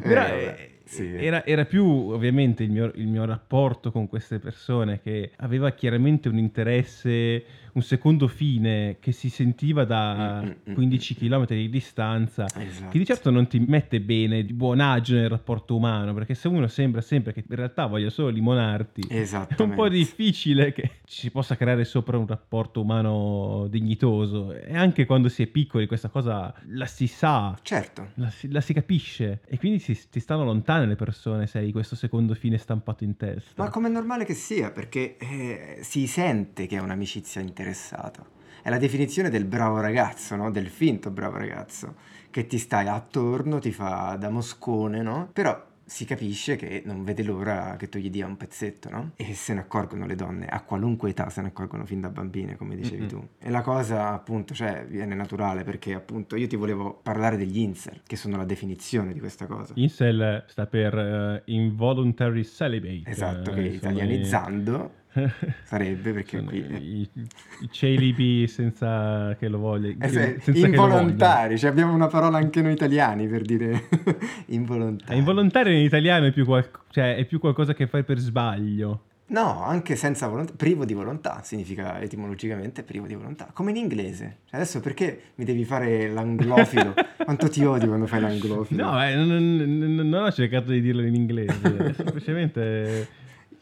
Però, 0.00 0.20
vabbè, 0.20 0.56
eh, 0.58 0.70
sì. 0.84 1.14
era, 1.14 1.44
era 1.44 1.64
più 1.64 1.84
ovviamente 1.84 2.62
il 2.62 2.70
mio, 2.70 2.90
il 2.94 3.06
mio 3.06 3.24
rapporto 3.24 3.90
con 3.90 4.08
queste 4.08 4.38
persone 4.38 5.00
che 5.00 5.32
aveva 5.36 5.70
chiaramente 5.72 6.28
un 6.28 6.38
interesse, 6.38 7.44
un 7.74 7.82
secondo 7.82 8.28
fine 8.28 8.96
che 9.00 9.12
si 9.12 9.28
sentiva 9.28 9.84
da 9.84 10.42
Mm, 10.42 10.46
mm, 10.46 10.50
mm, 10.70 10.74
15 10.74 11.14
mm. 11.14 11.16
km 11.26 11.46
di 11.46 11.68
distanza 11.68 12.46
Esatto. 12.56 12.90
che 12.90 12.98
di 12.98 13.04
certo 13.04 13.30
non 13.30 13.46
ti 13.46 13.58
mette 13.58 14.00
bene 14.00 14.44
di 14.44 14.52
buon 14.52 14.80
agio 14.80 15.14
nel 15.14 15.28
rapporto 15.28 15.76
umano, 15.76 16.12
perché 16.14 16.34
se 16.34 16.48
uno 16.48 16.66
sembra 16.68 17.00
sempre 17.00 17.32
che 17.32 17.44
in 17.48 17.56
realtà 17.56 17.86
voglia 17.86 18.10
solo 18.10 18.28
limonarti, 18.28 19.02
è 19.08 19.26
un 19.58 19.74
po' 19.74 19.88
difficile 19.88 20.72
che 20.72 20.90
ci 21.04 21.20
si 21.20 21.30
possa 21.30 21.56
creare 21.56 21.84
sopra 21.84 22.16
un 22.18 22.26
rapporto 22.26 22.80
umano 22.80 23.66
dignitoso. 23.68 24.52
E 24.52 24.76
anche 24.76 25.06
quando 25.06 25.28
si 25.28 25.42
è 25.42 25.46
piccoli 25.46 25.86
questa 25.86 26.08
cosa 26.08 26.52
la 26.68 26.86
si 26.86 27.06
sa, 27.06 27.58
Certo. 27.62 28.10
la 28.14 28.30
si, 28.30 28.50
la 28.50 28.60
si 28.60 28.72
capisce. 28.72 29.40
E 29.46 29.58
quindi 29.58 29.78
si, 29.78 29.98
ti 30.10 30.20
stanno 30.20 30.44
lontane 30.44 30.86
le 30.86 30.96
persone 30.96 31.46
se 31.46 31.58
hai 31.58 31.72
questo 31.72 31.96
secondo 31.96 32.34
fine 32.34 32.58
stampato 32.58 33.04
in 33.04 33.16
testa. 33.16 33.62
Ma 33.62 33.70
come 33.70 33.88
è 33.88 33.90
normale 33.90 34.24
che 34.24 34.34
sia, 34.34 34.70
perché 34.70 35.16
eh, 35.18 35.78
si 35.82 36.06
sente 36.06 36.66
che 36.66 36.76
è 36.76 36.80
un'amicizia 36.80 37.40
interessata. 37.60 38.24
È 38.62 38.68
la 38.68 38.78
definizione 38.78 39.30
del 39.30 39.44
bravo 39.44 39.80
ragazzo, 39.80 40.36
no? 40.36 40.50
Del 40.50 40.68
finto 40.68 41.10
bravo 41.10 41.38
ragazzo, 41.38 41.94
che 42.30 42.46
ti 42.46 42.58
stai 42.58 42.88
attorno, 42.88 43.58
ti 43.58 43.72
fa 43.72 44.16
da 44.18 44.28
moscone, 44.30 45.02
no? 45.02 45.30
Però 45.32 45.68
si 45.82 46.04
capisce 46.04 46.54
che 46.54 46.82
non 46.84 47.02
vede 47.02 47.24
l'ora 47.24 47.74
che 47.76 47.88
tu 47.88 47.98
gli 47.98 48.10
dia 48.10 48.24
un 48.26 48.36
pezzetto, 48.36 48.90
no? 48.90 49.10
E 49.16 49.34
se 49.34 49.54
ne 49.54 49.60
accorgono 49.60 50.06
le 50.06 50.14
donne, 50.14 50.46
a 50.46 50.60
qualunque 50.60 51.10
età 51.10 51.30
se 51.30 51.40
ne 51.40 51.48
accorgono 51.48 51.84
fin 51.86 52.00
da 52.00 52.10
bambine, 52.10 52.56
come 52.56 52.76
dicevi 52.76 53.00
Mm-mm. 53.00 53.08
tu. 53.08 53.28
E 53.38 53.50
la 53.50 53.62
cosa, 53.62 54.12
appunto, 54.12 54.54
cioè, 54.54 54.84
viene 54.86 55.14
naturale, 55.14 55.64
perché 55.64 55.94
appunto 55.94 56.36
io 56.36 56.46
ti 56.46 56.54
volevo 56.56 57.00
parlare 57.02 57.36
degli 57.38 57.58
incel, 57.58 58.02
che 58.06 58.14
sono 58.16 58.36
la 58.36 58.44
definizione 58.44 59.12
di 59.14 59.18
questa 59.18 59.46
cosa. 59.46 59.72
Incel 59.76 60.44
sta 60.48 60.66
per 60.66 60.96
eh, 60.96 61.42
Involuntary 61.46 62.44
Celibate. 62.44 63.10
Esatto, 63.10 63.50
eh, 63.50 63.54
che 63.54 63.60
i- 63.62 63.74
italianizzando 63.74 64.98
sarebbe 65.64 66.12
perché 66.12 66.42
qui... 66.42 66.58
i, 66.58 67.00
i, 67.00 67.68
celibi 67.70 68.46
senza 68.46 69.34
che 69.38 69.48
lo 69.48 69.58
voglia. 69.58 69.94
Eh, 69.98 70.08
se- 70.08 70.38
senza 70.40 70.66
involontari, 70.66 71.58
cioè 71.58 71.70
abbiamo 71.70 71.92
una 71.94 72.06
parola 72.06 72.38
anche 72.38 72.62
noi 72.62 72.72
italiani 72.72 73.26
per 73.26 73.42
dire 73.42 73.88
involontari. 74.46 75.14
Eh, 75.14 75.18
involontario 75.18 75.72
in 75.72 75.84
italiano 75.84 76.26
è 76.26 76.32
più, 76.32 76.44
qual- 76.44 76.68
cioè, 76.90 77.16
è 77.16 77.24
più 77.24 77.40
qualcosa 77.40 77.74
che 77.74 77.86
fai 77.86 78.04
per 78.04 78.18
sbaglio. 78.18 79.04
No, 79.30 79.62
anche 79.62 79.94
senza 79.94 80.26
volontà, 80.26 80.52
privo 80.56 80.84
di 80.84 80.92
volontà 80.92 81.40
significa 81.44 82.00
etimologicamente 82.00 82.82
privo 82.82 83.06
di 83.06 83.14
volontà, 83.14 83.48
come 83.52 83.70
in 83.70 83.76
inglese. 83.76 84.38
Cioè, 84.46 84.58
adesso 84.58 84.80
perché 84.80 85.20
mi 85.36 85.44
devi 85.44 85.64
fare 85.64 86.08
l'anglofilo? 86.08 86.94
Quanto 87.24 87.48
ti 87.48 87.64
odio 87.64 87.86
quando 87.86 88.08
fai 88.08 88.20
l'anglofilo? 88.20 88.84
No, 88.84 89.04
eh, 89.04 89.14
non, 89.14 89.28
non- 89.28 90.08
non 90.08 90.24
ho 90.24 90.32
cercato 90.32 90.72
di 90.72 90.80
dirlo 90.80 91.02
in 91.02 91.14
inglese, 91.14 91.94
semplicemente 91.94 93.08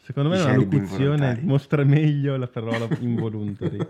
Secondo 0.09 0.29
me 0.29 0.41
una 0.41 0.53
celibi 0.53 0.79
locuzione 0.79 1.39
mostra 1.43 1.83
meglio 1.83 2.35
la 2.35 2.47
parola 2.47 2.87
involuntary. 2.99 3.77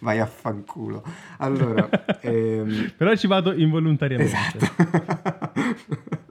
Vai 0.00 0.18
a 0.18 0.26
fanculo. 0.26 1.04
Allora, 1.36 1.88
ehm, 2.22 2.92
Però 2.96 3.14
ci 3.14 3.28
vado 3.28 3.52
involontariamente. 3.52 4.34
Esatto. 4.34 4.66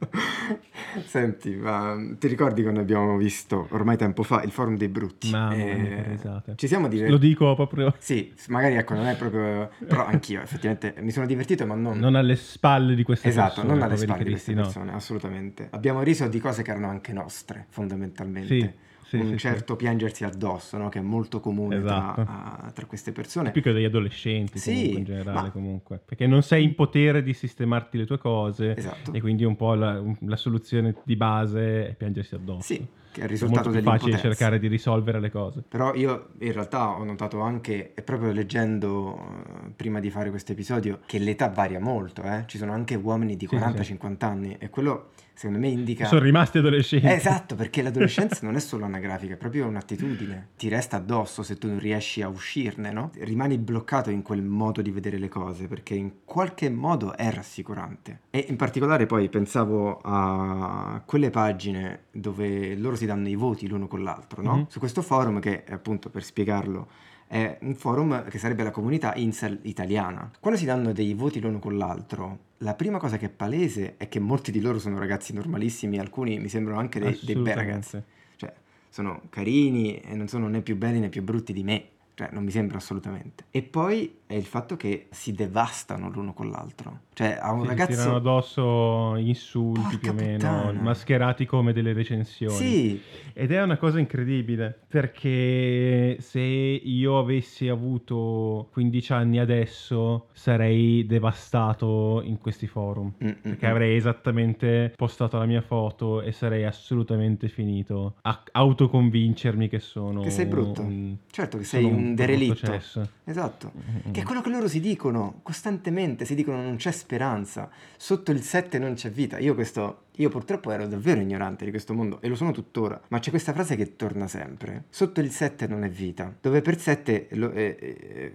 Senti, 1.05 1.55
ma 1.55 1.95
ti 2.19 2.27
ricordi 2.27 2.63
quando 2.63 2.81
abbiamo 2.81 3.15
visto 3.15 3.67
ormai 3.71 3.95
tempo 3.95 4.23
fa 4.23 4.41
il 4.43 4.51
forum 4.51 4.75
dei 4.75 4.89
brutti? 4.89 5.29
Mamma 5.29 5.55
mia, 5.55 6.03
Eh. 6.05 6.55
Ci 6.55 6.67
siamo 6.67 6.87
Lo 6.87 6.89
divertiti. 6.89 7.19
dico 7.27 7.55
proprio 7.55 7.93
Sì, 7.99 8.33
magari 8.49 8.75
ecco, 8.75 8.93
non 8.95 9.05
è 9.05 9.15
proprio. 9.15 9.69
Però 9.87 10.05
anch'io 10.05 10.41
effettivamente 10.41 10.95
mi 10.99 11.11
sono 11.11 11.25
divertito, 11.25 11.65
ma 11.65 11.75
non. 11.75 11.97
non 11.97 12.15
alle 12.15 12.35
spalle 12.35 12.93
di 12.93 13.03
queste 13.03 13.29
Esatto, 13.29 13.61
persone. 13.61 13.73
non 13.73 13.81
alle 13.83 13.95
spalle 13.95 14.23
di 14.25 14.29
queste 14.31 14.53
no. 14.53 14.63
persone, 14.63 14.91
assolutamente. 14.91 15.67
Abbiamo 15.71 16.01
riso 16.01 16.27
di 16.27 16.39
cose 16.41 16.61
che 16.61 16.71
erano 16.71 16.89
anche 16.89 17.13
nostre, 17.13 17.67
fondamentalmente. 17.69 18.59
Sì, 18.59 18.69
sì, 19.07 19.15
Un 19.17 19.27
sì, 19.29 19.37
certo 19.37 19.75
piangersi 19.75 20.23
addosso, 20.25 20.77
no? 20.77 20.89
che 20.89 20.99
è 20.99 21.01
molto 21.01 21.39
comune 21.39 21.81
tra- 21.81 21.95
Esatto. 22.11 22.21
a- 22.21 22.71
tra, 22.73 22.85
queste 22.85 23.11
persone. 23.11 23.51
Più 23.51 23.61
che 23.61 23.71
degli 23.71 23.85
adolescenti 23.85 24.59
Sì, 24.59 24.73
comunque 24.73 24.99
in 24.99 25.05
generale 25.05 25.41
ma- 25.47 25.51
comunque. 25.51 26.01
Perché 26.03 26.27
non 26.27 26.41
sei 26.43 26.63
in 26.65 26.75
potere 26.75 27.23
di 27.23 27.33
sistemarti 27.33 27.97
le 27.97 28.05
tue 28.05 28.17
cose 28.17 28.75
Esatto. 28.75 29.13
e 29.13 29.21
quindi 29.21 29.43
un 29.45 29.55
po' 29.55 29.73
la, 29.75 30.01
la 30.21 30.35
soluzione 30.35 30.95
di 31.03 31.15
base 31.15 31.89
è 31.89 31.93
piangersi 31.95 32.35
addosso. 32.35 32.61
Sì, 32.73 32.85
che 33.17 33.21
è 33.21 33.23
il 33.23 33.29
È 33.29 33.31
risultato 33.31 33.69
molto 33.69 33.81
più 33.81 33.89
facile 33.89 34.17
cercare 34.17 34.59
di 34.59 34.67
risolvere 34.67 35.19
le 35.19 35.31
cose. 35.31 35.63
Però 35.67 35.93
io 35.95 36.29
in 36.39 36.53
realtà 36.53 36.89
ho 36.89 37.03
notato 37.03 37.41
anche, 37.41 37.93
e 37.93 38.01
proprio 38.01 38.31
leggendo 38.31 39.17
eh, 39.17 39.69
prima 39.75 39.99
di 39.99 40.09
fare 40.09 40.29
questo 40.29 40.51
episodio, 40.51 40.99
che 41.05 41.17
l'età 41.17 41.49
varia 41.49 41.79
molto, 41.79 42.21
eh. 42.23 42.43
Ci 42.45 42.57
sono 42.57 42.71
anche 42.71 42.95
uomini 42.95 43.35
di 43.35 43.47
Sì, 43.47 43.57
sì, 43.57 43.63
40-50 43.63 44.25
anni 44.25 44.55
e 44.59 44.69
quello 44.69 45.09
secondo 45.37 45.59
me 45.59 45.67
indica... 45.67 46.05
Sono 46.05 46.21
rimasti 46.21 46.57
adolescenti. 46.57 47.05
Eh, 47.05 47.13
esatto, 47.13 47.55
perché 47.55 47.81
l'adolescenza 47.83 48.39
non 48.41 48.55
è 48.55 48.59
solo 48.59 48.85
anagrafica, 48.85 49.35
è 49.35 49.37
proprio 49.37 49.67
un'attitudine. 49.67 50.49
Ti 50.57 50.67
resta 50.67 50.97
addosso 50.97 51.43
se 51.43 51.57
tu 51.57 51.67
non 51.67 51.79
riesci 51.79 52.23
a 52.23 52.27
uscirne, 52.27 52.91
no? 52.91 53.11
Rimani 53.19 53.57
bloccato 53.59 54.09
in 54.09 54.23
quel 54.23 54.41
modo 54.41 54.81
di 54.81 54.89
vedere 54.89 55.19
le 55.19 55.29
cose, 55.29 55.67
perché 55.67 55.93
in 55.93 56.11
qualche 56.25 56.69
modo 56.71 57.15
è 57.15 57.31
rassicurante. 57.31 58.21
E 58.31 58.47
in 58.49 58.55
particolare 58.55 59.05
poi 59.05 59.29
pensavo 59.29 59.99
a 60.01 61.03
quelle 61.05 61.29
pagine 61.29 62.05
dove 62.11 62.75
loro 62.75 62.95
si 62.95 63.05
danno 63.07 63.27
i 63.27 63.35
voti 63.35 63.67
l'uno 63.67 63.87
con 63.87 64.03
l'altro, 64.03 64.41
no? 64.41 64.57
Mhm. 64.57 64.65
Su 64.67 64.79
questo 64.79 65.01
forum 65.01 65.39
che, 65.39 65.63
appunto, 65.67 66.09
per 66.09 66.23
spiegarlo, 66.23 66.87
è 67.27 67.57
un 67.61 67.75
forum 67.75 68.27
che 68.29 68.37
sarebbe 68.37 68.63
la 68.63 68.71
comunità 68.71 69.13
incel 69.15 69.59
italiana. 69.63 70.31
Quando 70.39 70.59
si 70.59 70.65
danno 70.65 70.93
dei 70.93 71.13
voti 71.13 71.41
l'uno 71.41 71.59
con 71.59 71.77
l'altro, 71.77 72.45
la 72.59 72.73
prima 72.73 72.99
cosa 72.99 73.17
che 73.17 73.25
è 73.25 73.29
palese 73.29 73.95
è 73.97 74.07
che 74.07 74.19
molti 74.19 74.51
di 74.51 74.61
loro 74.61 74.79
sono 74.79 74.97
ragazzi 74.97 75.33
normalissimi, 75.33 75.99
alcuni 75.99 76.39
mi 76.39 76.49
sembrano 76.49 76.79
anche 76.79 76.99
dei, 76.99 77.19
dei 77.21 77.35
bei 77.35 77.53
ragazzi. 77.53 78.01
Cioè, 78.35 78.53
sono 78.89 79.23
carini 79.29 79.99
e 79.99 80.15
non 80.15 80.27
sono 80.27 80.47
né 80.47 80.61
più 80.61 80.77
belli 80.77 80.99
né 80.99 81.09
più 81.09 81.21
brutti 81.21 81.51
di 81.51 81.63
me. 81.63 81.89
Cioè, 82.13 82.29
non 82.31 82.43
mi 82.43 82.49
sembra 82.49 82.77
assolutamente. 82.77 83.45
E 83.51 83.61
poi 83.61 84.21
è 84.27 84.33
il 84.35 84.45
fatto 84.45 84.75
che 84.75 85.07
si 85.09 85.31
devastano 85.31 86.09
l'uno 86.09 86.33
con 86.33 86.49
l'altro. 86.49 86.99
Cioè, 87.13 87.37
a 87.41 87.51
un 87.51 87.61
Sì, 87.61 87.63
si 87.63 87.69
ragazzo... 87.69 87.91
tirano 87.91 88.15
addosso 88.17 89.15
insulti 89.15 89.79
Porca 89.81 89.97
più 89.97 90.09
o 90.09 90.13
meno, 90.13 90.37
puttana. 90.37 90.81
mascherati 90.81 91.45
come 91.45 91.73
delle 91.73 91.93
recensioni. 91.93 92.53
Sì, 92.53 93.01
Ed 93.33 93.51
è 93.51 93.61
una 93.61 93.77
cosa 93.77 93.99
incredibile 93.99 94.77
perché 94.87 96.17
se 96.19 96.39
io 96.41 97.17
avessi 97.17 97.67
avuto 97.69 98.67
15 98.71 99.13
anni 99.13 99.39
adesso 99.39 100.27
sarei 100.33 101.05
devastato 101.05 102.21
in 102.23 102.37
questi 102.37 102.67
forum. 102.67 103.13
Mm, 103.23 103.27
mm, 103.27 103.31
Perché 103.41 103.67
mm. 103.67 103.71
avrei 103.71 103.95
esattamente 103.95 104.93
postato 104.95 105.37
la 105.37 105.45
mia 105.45 105.61
foto 105.61 106.21
e 106.21 106.31
sarei 106.31 106.65
assolutamente 106.65 107.47
finito 107.47 108.15
a 108.21 108.43
autoconvincermi 108.51 109.69
che 109.69 109.79
sono 109.79 110.21
Che 110.21 110.29
sei 110.29 110.45
brutto. 110.45 110.81
un, 110.81 111.15
certo 111.31 111.57
che 111.57 111.63
sei 111.63 111.83
un 111.83 111.95
brutto 111.95 112.13
derelitto. 112.15 112.79
Esatto. 113.23 113.71
Mm, 113.75 114.11
Che 114.17 114.23
è 114.23 114.25
quello 114.25 114.41
che 114.41 114.49
loro 114.49 114.67
si 114.67 114.79
dicono 114.79 115.41
costantemente, 115.43 116.25
si 116.25 116.33
dicono 116.33 116.59
non 116.59 116.77
c'è 116.77 116.89
speranza, 116.89 117.69
sotto 117.97 118.31
il 118.31 118.41
7 118.41 118.79
non 118.79 118.95
c'è 118.95 119.11
vita. 119.11 119.37
Io 119.37 119.53
questo, 119.53 120.05
io 120.17 120.29
purtroppo 120.29 120.71
ero 120.71 120.87
davvero 120.87 121.19
ignorante 121.21 121.65
di 121.65 121.71
questo 121.71 121.93
mondo 121.93 122.21
e 122.21 122.27
lo 122.27 122.35
sono 122.35 122.51
tuttora, 122.51 122.99
ma 123.09 123.19
c'è 123.19 123.29
questa 123.29 123.53
frase 123.53 123.75
che 123.75 123.95
torna 123.95 124.27
sempre. 124.27 124.85
Sotto 124.89 125.19
il 125.21 125.29
7 125.31 125.67
non 125.67 125.83
è 125.83 125.89
vita, 125.89 126.33
dove 126.39 126.61
per 126.61 126.79
7 126.79 127.27
lo- 127.31 127.51
eh, 127.51 127.77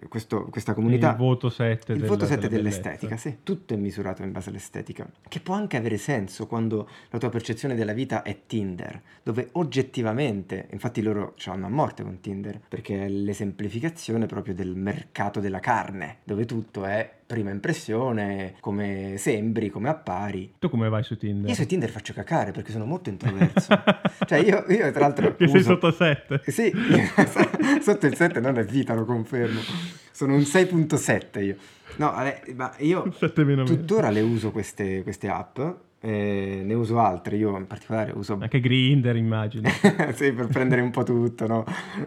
eh, 0.01 0.09
questo- 0.09 0.45
questa 0.47 0.75
comunità... 0.75 1.11
Il 1.11 1.17
voto 1.17 1.49
7 1.51 1.93
Il 1.93 1.99
della- 1.99 2.11
voto 2.11 2.25
7 2.27 2.41
della 2.49 2.57
dell'estetica, 2.62 3.17
sì, 3.17 3.39
tutto 3.43 3.75
è 3.75 3.77
misurato 3.77 4.23
in 4.23 4.33
base 4.33 4.51
all'estetica, 4.51 5.09
che 5.29 5.41
può 5.41 5.55
anche 5.55 5.77
avere 5.77 5.97
senso 5.99 6.47
quando 6.47 6.89
la 7.11 7.19
tua 7.19 7.29
percezione 7.31 7.75
della 7.75 7.93
vita 7.93 8.23
è 8.23 8.41
Tinder, 8.47 9.01
dove 9.23 9.49
oggettivamente, 9.53 10.69
infatti 10.71 11.03
loro 11.03 11.35
ce 11.37 11.51
l'hanno 11.51 11.67
a 11.67 11.71
morte 11.71 12.03
con 12.03 12.21
Tinder, 12.21 12.61
perché 12.69 13.05
è 13.05 13.09
l'esemplificazione 13.09 14.27
proprio 14.27 14.55
del 14.55 14.75
mercato 14.75 15.41
della 15.41 15.61
carne, 15.61 16.19
dove 16.25 16.45
tutto 16.47 16.85
è 16.85 17.21
prima 17.33 17.49
impressione, 17.49 18.57
come 18.61 19.15
sembri, 19.17 19.71
come 19.71 19.89
appari. 19.89 20.53
Tu 20.59 20.69
come 20.69 20.91
vai 20.91 21.03
su 21.03 21.17
Tinder? 21.17 21.49
Io 21.49 21.55
su 21.55 21.65
Tinder 21.65 21.89
faccio 21.89 22.12
cacare 22.12 22.51
perché 22.51 22.73
sono 22.73 22.85
molto 22.85 23.09
introverso. 23.09 23.69
cioè 24.27 24.37
io, 24.37 24.67
io 24.69 24.91
tra 24.91 25.01
l'altro... 25.01 25.35
che 25.35 25.49
sei 25.49 25.61
uso- 25.61 25.71
sotto 25.71 25.91
7. 25.93 26.43
sì, 26.47 26.71
sotto 27.81 28.07
il 28.07 28.15
7 28.15 28.39
non 28.39 28.59
è 28.59 28.65
vita, 28.67 28.93
lo 28.93 29.07
confermo. 29.07 29.61
Sono 30.11 30.35
un 30.35 30.41
6.7 30.41 31.43
io. 31.43 31.57
No, 31.97 32.15
ma 32.55 32.75
io 32.81 33.11
7 33.17 33.45
meno 33.45 33.62
meno. 33.62 33.77
tuttora 33.77 34.11
le 34.11 34.21
uso 34.21 34.51
queste, 34.51 35.03
queste 35.03 35.29
app, 35.31 35.59
eh, 36.01 36.61
ne 36.62 36.75
uso 36.75 36.99
altre, 36.99 37.37
io 37.37 37.57
in 37.57 37.67
particolare 37.67 38.12
uso... 38.15 38.37
Anche 38.43 38.61
Grinder 38.61 39.17
immagino. 39.17 39.71
sì, 40.12 40.33
per 40.33 40.49
prendere 40.49 40.83
un 40.83 40.91
po' 40.91 41.03
tutto, 41.03 41.47
no? 41.47 41.65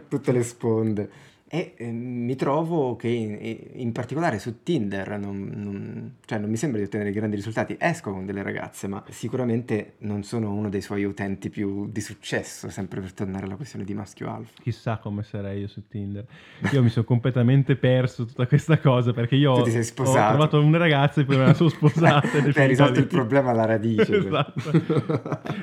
Tutte 0.08 0.32
le 0.32 0.44
sponde. 0.44 1.10
E 1.48 1.76
eh, 1.78 1.92
mi 1.92 2.36
trovo 2.36 2.96
che 2.96 3.08
in, 3.08 3.38
in 3.74 3.92
particolare 3.92 4.40
su 4.40 4.64
Tinder 4.64 5.20
non, 5.20 5.48
non- 5.54 6.16
cioè 6.26 6.40
non 6.40 6.50
mi 6.50 6.58
sembra 6.58 6.80
di 6.80 6.86
ottenere 6.86 7.12
grandi 7.12 7.36
risultati. 7.36 7.76
Esco 7.80 8.12
con 8.12 8.26
delle 8.26 8.42
ragazze, 8.42 8.88
ma 8.88 9.04
sicuramente 9.10 9.94
non 10.00 10.24
sono 10.24 10.52
uno 10.52 10.70
dei 10.70 10.82
suoi 10.82 11.04
utenti 11.04 11.52
più 11.52 11.88
di 11.92 12.02
successo, 12.02 12.70
sempre 12.70 13.00
per 13.00 13.14
tornare 13.14 13.46
alla 13.46 13.58
questione 13.58 13.86
di 13.86 13.94
maschio 13.94 14.28
alfa. 14.28 14.54
Chissà 14.60 14.98
come 14.98 15.22
sarei 15.22 15.60
io 15.62 15.68
su 15.68 15.88
Tinder. 15.88 16.26
Io 16.72 16.82
mi 16.82 16.90
sono 16.90 17.06
completamente 17.06 17.76
perso 17.76 18.26
tutta 18.26 18.48
questa 18.48 18.80
cosa 18.80 19.14
perché 19.14 19.36
io 19.36 19.62
ti 19.62 19.78
ho 19.78 19.84
sposato. 19.84 20.30
trovato 20.30 20.60
una 20.60 20.80
ragazza 20.80 21.22
e 21.22 21.26
poi 21.26 21.38
me 21.38 21.46
la 21.46 21.54
sono 21.54 21.70
sposata. 21.70 22.28
Beh, 22.42 22.60
hai 22.60 22.68
risolto 22.68 23.00
il 23.00 23.08
problema 23.08 23.52
alla 23.52 23.66
radice. 23.66 24.06
cioè. 24.06 24.18
esatto. 24.18 24.62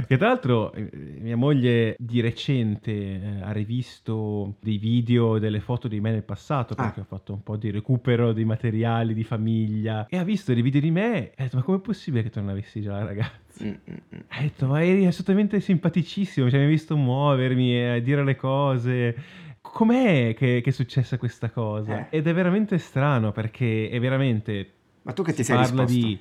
che 0.06 0.16
tra 0.16 0.28
l'altro 0.28 0.72
eh, 0.74 0.88
mia 1.18 1.36
moglie 1.36 1.96
di 1.98 2.20
recente 2.20 2.92
eh, 2.92 3.40
ha 3.42 3.50
rivisto 3.50 4.54
dei 4.60 4.78
video 4.78 5.36
e 5.36 5.40
delle 5.40 5.58
foto 5.58 5.70
di 5.88 6.00
me 6.00 6.11
nel 6.11 6.23
passato 6.23 6.75
perché 6.75 7.00
Ah. 7.00 7.02
ho 7.02 7.07
fatto 7.07 7.33
un 7.33 7.43
po' 7.43 7.57
di 7.57 7.71
recupero 7.71 8.33
dei 8.33 8.45
materiali 8.45 9.14
di 9.14 9.25
famiglia 9.25 10.07
e 10.09 10.17
ha 10.17 10.25
visto 10.25 10.52
dei 10.52 10.62
video 10.62 10.81
di 10.81 10.91
me 10.91 11.31
e 11.31 11.35
ha 11.38 11.43
detto 11.45 11.57
ma 11.57 11.62
com'è 11.62 11.79
possibile 11.81 12.23
che 12.23 12.31
tu 12.31 12.41
non 12.41 12.49
avessi 12.50 12.81
già 12.81 12.93
la 12.93 13.05
ragazza? 13.05 13.64
Mm, 13.64 13.69
mm, 13.69 13.95
mm. 14.17 14.19
Ha 14.29 14.41
detto, 14.41 14.67
ma 14.67 14.83
eri 14.83 15.05
assolutamente 15.07 15.61
simpaticissimo, 15.61 16.49
ci 16.49 16.57
hai 16.57 16.67
visto 16.67 16.97
muovermi 16.97 17.95
e 17.95 18.02
dire 18.02 18.25
le 18.25 18.37
cose. 18.37 19.17
Com'è 19.61 20.35
che, 20.37 20.61
che 20.62 20.71
è 20.71 20.73
successa 20.73 21.19
questa 21.19 21.50
cosa? 21.50 22.09
Eh. 22.09 22.19
Ed 22.19 22.26
è 22.26 22.35
veramente 22.35 22.79
strano 22.79 23.31
perché 23.33 23.88
è 23.91 24.00
veramente... 24.00 24.71
Ma 25.02 25.12
tu 25.12 25.23
che 25.23 25.33
ti 25.33 25.45
sei 25.45 25.59
risposto 25.59 25.93
di... 25.93 26.19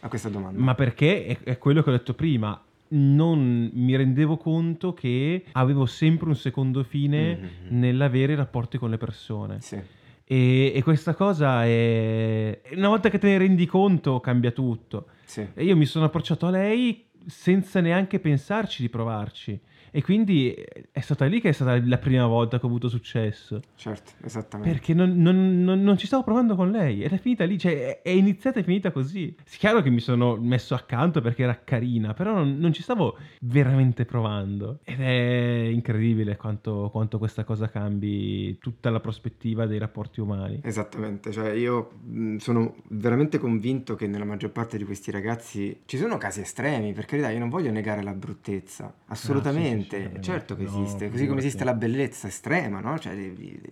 a 0.00 0.08
questa 0.08 0.28
domanda? 0.28 0.60
Ma 0.60 0.74
perché 0.74 1.26
è, 1.26 1.38
è 1.42 1.58
quello 1.58 1.82
che 1.82 1.88
ho 1.90 1.92
detto 1.92 2.14
prima. 2.14 2.60
Non 2.94 3.70
mi 3.72 3.96
rendevo 3.96 4.36
conto 4.36 4.92
che 4.92 5.44
avevo 5.52 5.86
sempre 5.86 6.28
un 6.28 6.36
secondo 6.36 6.82
fine 6.82 7.36
Mhm. 7.36 7.78
nell'avere 7.78 8.34
rapporti 8.34 8.76
con 8.78 8.90
le 8.90 8.98
persone. 8.98 9.60
Sì. 9.60 9.80
E, 10.24 10.72
e 10.74 10.82
questa 10.82 11.14
cosa 11.14 11.64
è... 11.64 12.60
Una 12.74 12.88
volta 12.88 13.08
che 13.08 13.18
te 13.18 13.28
ne 13.28 13.38
rendi 13.38 13.66
conto 13.66 14.20
cambia 14.20 14.50
tutto. 14.50 15.06
Sì. 15.24 15.46
E 15.54 15.64
io 15.64 15.76
mi 15.76 15.86
sono 15.86 16.04
approcciato 16.04 16.46
a 16.46 16.50
lei 16.50 17.06
senza 17.26 17.80
neanche 17.80 18.18
pensarci 18.18 18.82
di 18.82 18.88
provarci. 18.88 19.58
E 19.94 20.02
quindi 20.02 20.54
eh, 20.54 20.88
è 20.90 21.00
stata 21.00 21.26
lì 21.26 21.40
che 21.40 21.50
è 21.50 21.52
stata 21.52 21.78
la 21.84 21.98
prima 21.98 22.26
volta 22.26 22.58
che 22.58 22.64
ho 22.64 22.68
avuto 22.68 22.88
successo. 22.88 23.60
Certo, 23.76 24.12
esattamente. 24.24 24.72
Perché 24.72 24.94
non, 24.94 25.16
non- 25.16 25.62
non- 25.62 25.82
non 25.82 25.98
ci 25.98 26.06
stavo 26.06 26.24
provando 26.24 26.56
con 26.56 26.70
lei. 26.70 27.02
Ed 27.02 27.12
è 27.12 27.18
finita 27.18 27.44
lì, 27.44 27.58
cioè 27.58 28.00
è, 28.00 28.08
iniziata 28.08 28.60
e 28.60 28.62
finita 28.62 28.90
così. 28.90 29.34
È 29.36 29.56
chiaro 29.58 29.82
che 29.82 29.90
mi 29.90 30.00
sono 30.00 30.36
messo 30.36 30.74
accanto 30.74 31.20
perché 31.20 31.42
era 31.42 31.60
carina, 31.62 32.14
però 32.14 32.32
non, 32.32 32.58
non 32.58 32.72
ci 32.72 32.82
stavo 32.82 33.18
veramente 33.40 34.06
provando. 34.06 34.80
Ed 34.84 35.00
è 35.00 35.68
incredibile 35.70 36.36
quanto, 36.36 36.88
quanto 36.90 37.18
questa 37.18 37.44
cosa 37.44 37.68
cambi 37.68 38.58
tutta 38.58 38.88
la 38.88 39.00
prospettiva 39.00 39.66
dei 39.66 39.78
rapporti 39.78 40.20
umani. 40.20 40.60
Esattamente, 40.62 41.30
cioè 41.32 41.50
io 41.50 41.90
sono 42.38 42.76
veramente 42.88 43.38
convinto 43.38 43.94
che 43.94 44.06
nella 44.06 44.24
maggior 44.24 44.50
parte 44.50 44.78
di 44.78 44.84
questi 44.84 45.10
ragazzi 45.10 45.82
ci 45.84 45.98
sono 45.98 46.16
casi 46.16 46.40
estremi, 46.40 46.92
per 46.94 47.04
carità, 47.04 47.30
io 47.30 47.38
non 47.38 47.50
voglio 47.50 47.70
negare 47.70 48.02
la 48.02 48.14
bruttezza, 48.14 48.94
assolutamente, 49.06 49.81
Assolutamente, 49.82 50.20
certo 50.22 50.56
che 50.56 50.64
No, 50.64 50.82
esiste, 50.82 51.10
così 51.10 51.26
come 51.26 51.40
esiste 51.40 51.64
la 51.64 51.74
bellezza 51.74 52.28
estrema, 52.28 52.80
no? 52.80 52.98
Cioè, 52.98 53.14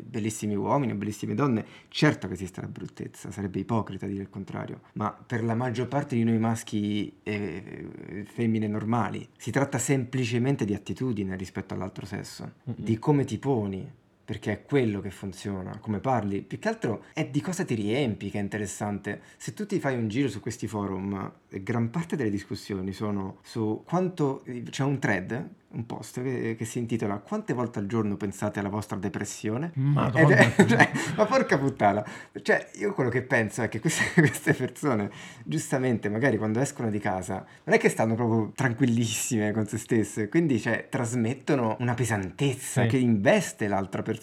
bellissimi 0.03 0.55
uomini, 0.55 0.95
bellissime 0.95 1.35
donne, 1.35 1.65
certo 1.89 2.27
che 2.27 2.35
esiste 2.35 2.61
la 2.61 2.69
bruttezza, 2.69 3.31
sarebbe 3.31 3.59
ipocrita 3.61 4.07
dire 4.07 4.23
il 4.23 4.31
contrario, 4.31 4.81
ma 4.95 5.11
per 5.13 5.45
la 5.45 5.55
maggior 5.55 5.89
parte 5.89 6.17
di 6.17 6.25
noi 6.25 6.39
maschi 6.39 7.19
e 7.23 8.25
femmine 8.25 8.67
normali 8.67 9.29
si 9.37 9.51
tratta 9.51 9.79
semplicemente 9.79 10.65
di 10.65 10.75
attitudine 10.75 11.37
rispetto 11.37 11.75
all'altro 11.75 12.07
sesso, 12.07 12.43
Mm-mm. 12.69 12.77
di 12.77 12.99
come 12.99 13.25
ti 13.25 13.39
poni. 13.39 13.99
Perché 14.31 14.53
è 14.53 14.63
quello 14.63 15.01
che 15.01 15.11
funziona, 15.11 15.77
come 15.81 15.99
parli. 15.99 16.41
Più 16.43 16.61
che 16.61 16.69
altro 16.69 17.03
è 17.13 17.27
di 17.27 17.41
cosa 17.41 17.65
ti 17.65 17.75
riempi 17.75 18.31
che 18.31 18.39
è 18.39 18.41
interessante. 18.41 19.23
Se 19.37 19.53
tu 19.55 19.67
ti 19.67 19.81
fai 19.81 19.97
un 19.97 20.07
giro 20.07 20.29
su 20.29 20.39
questi 20.39 20.69
forum, 20.69 21.33
gran 21.49 21.91
parte 21.91 22.15
delle 22.15 22.31
discussioni 22.31 22.93
sono 22.93 23.39
su 23.43 23.83
quanto... 23.85 24.45
C'è 24.71 24.85
un 24.85 25.01
thread, 25.01 25.49
un 25.73 25.85
post 25.87 26.23
che, 26.23 26.55
che 26.57 26.65
si 26.65 26.79
intitola 26.79 27.19
Quante 27.19 27.53
volte 27.55 27.81
al 27.81 27.87
giorno 27.87 28.17
pensate 28.17 28.61
alla 28.61 28.69
vostra 28.69 28.97
depressione? 28.99 29.73
Ed 30.15 30.31
è- 30.31 30.55
cioè, 30.67 30.91
ma 31.17 31.25
porca 31.27 31.59
puttana, 31.59 32.05
cioè 32.43 32.71
io 32.75 32.93
quello 32.95 33.11
che 33.11 33.23
penso 33.23 33.63
è 33.63 33.69
che 33.69 33.81
queste, 33.81 34.13
queste 34.21 34.55
persone, 34.55 35.11
giustamente, 35.45 36.09
magari 36.09 36.37
quando 36.39 36.61
escono 36.61 36.89
di 36.89 37.01
casa, 37.01 37.45
non 37.65 37.75
è 37.75 37.79
che 37.79 37.89
stanno 37.89 38.15
proprio 38.15 38.53
tranquillissime 38.55 39.51
con 39.51 39.67
se 39.67 39.77
stesse, 39.79 40.29
quindi 40.29 40.61
cioè, 40.61 40.87
trasmettono 40.89 41.77
una 41.81 41.95
pesantezza 41.95 42.83
Sì. 42.83 42.89
che 42.89 42.97
investe 42.97 43.67
l'altra 43.67 44.03
persona 44.03 44.19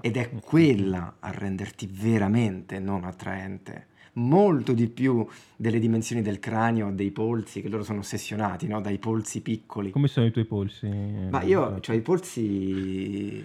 ed 0.00 0.16
è 0.16 0.30
quella 0.40 1.16
a 1.18 1.30
renderti 1.30 1.88
veramente 1.90 2.78
non 2.78 3.04
attraente. 3.04 3.88
Molto 4.14 4.72
di 4.72 4.88
più 4.88 5.26
delle 5.56 5.78
dimensioni 5.78 6.20
del 6.20 6.40
cranio, 6.40 6.90
dei 6.90 7.10
polsi, 7.10 7.62
che 7.62 7.68
loro 7.68 7.84
sono 7.84 8.00
ossessionati, 8.00 8.66
no? 8.66 8.80
Dai 8.80 8.98
polsi 8.98 9.40
piccoli. 9.40 9.90
Come 9.90 10.08
sono 10.08 10.26
i 10.26 10.32
tuoi 10.32 10.46
polsi? 10.46 10.88
Ma 10.88 11.42
io 11.42 11.80
ho 11.86 11.92
i 11.92 12.00
polsi. 12.00 13.44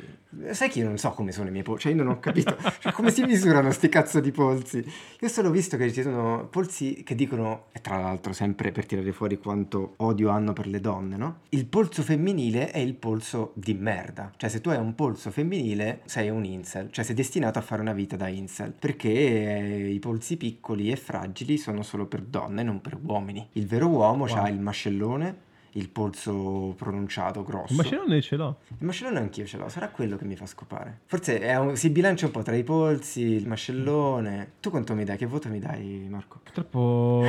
Sai 0.52 0.70
che 0.70 0.80
io 0.80 0.86
non 0.86 0.98
so 0.98 1.12
come 1.12 1.32
sono 1.32 1.48
i 1.48 1.52
miei 1.52 1.64
polsi? 1.64 1.84
Cioè, 1.84 1.94
io 1.94 2.04
non 2.04 2.14
ho 2.14 2.20
capito. 2.20 2.56
Cioè, 2.80 2.92
come 2.92 3.12
si 3.12 3.24
misurano 3.24 3.72
sti 3.72 3.90
cazzo 3.90 4.20
di 4.20 4.32
polsi? 4.32 4.78
Io 4.78 5.28
ho 5.28 5.30
solo 5.30 5.50
visto 5.50 5.78
che 5.78 5.92
ci 5.92 6.02
sono 6.02 6.48
polsi 6.50 7.04
che 7.04 7.16
dicono, 7.16 7.66
e 7.72 7.82
tra 7.82 7.98
l'altro, 8.00 8.34
sempre 8.34 8.72
per 8.72 8.86
tirare 8.86 9.12
fuori 9.12 9.38
quanto 9.40 9.94
odio 9.98 10.30
hanno 10.30 10.54
per 10.54 10.68
le 10.68 10.80
donne, 10.80 11.16
no? 11.18 11.40
Il 11.50 11.66
polso 11.66 12.02
femminile 12.04 12.72
è 12.72 12.80
il 12.80 12.94
polso 12.96 13.52
di 13.56 13.74
merda. 13.74 14.32
Cioè, 14.36 14.50
se 14.50 14.62
tu 14.62 14.70
hai 14.70 14.78
un 14.78 14.94
polso 14.96 15.32
femminile, 15.32 16.02
sei 16.06 16.30
un 16.30 16.44
incel. 16.44 16.92
Cioè, 16.92 17.04
sei 17.06 17.16
destinato 17.16 17.58
a 17.60 17.62
fare 17.62 17.82
una 17.82 17.94
vita 17.94 18.16
da 18.16 18.28
incel. 18.28 18.74
Perché 18.78 19.10
eh, 19.10 19.90
i 19.92 20.00
polsi 20.00 20.38
piccoli 20.38 20.92
e 20.92 20.96
fragili 20.96 21.58
sono 21.58 21.82
solo 21.82 22.06
per 22.08 22.22
donne, 22.22 22.62
non 22.64 22.82
per 22.82 22.98
uomini. 23.02 23.48
Il 23.54 23.66
vero 23.68 23.88
uomo 23.88 24.26
Wow. 24.26 24.36
ha 24.38 24.50
il 24.50 24.60
mascellone. 24.60 25.44
Il 25.78 25.90
polso 25.90 26.74
pronunciato 26.78 27.44
grosso. 27.44 27.74
Ma 27.74 27.84
ce 27.84 27.96
l'ho, 27.96 28.22
ce 28.22 28.36
l'ho. 28.38 28.60
Il 28.80 28.86
mascellone 28.86 29.20
anch'io 29.20 29.46
ce 29.46 29.58
l'ho, 29.58 29.68
sarà 29.68 29.90
quello 29.90 30.16
che 30.16 30.24
mi 30.24 30.36
fa 30.38 30.46
scopare. 30.46 31.02
Forse 31.06 31.38
un- 31.60 31.76
si 31.76 31.90
bilancia 31.90 32.28
un 32.28 32.32
po' 32.32 32.44
tra 32.44 32.56
i 32.56 32.64
polsi, 32.64 33.22
il 33.22 33.46
mascellone. 33.48 34.54
Tu 34.62 34.70
quanto 34.70 34.96
mi 34.96 35.04
dai? 35.04 35.18
Che 35.18 35.26
voto 35.26 35.50
mi 35.50 35.60
dai, 35.60 36.08
Marco? 36.10 36.40
Purtroppo 36.44 37.26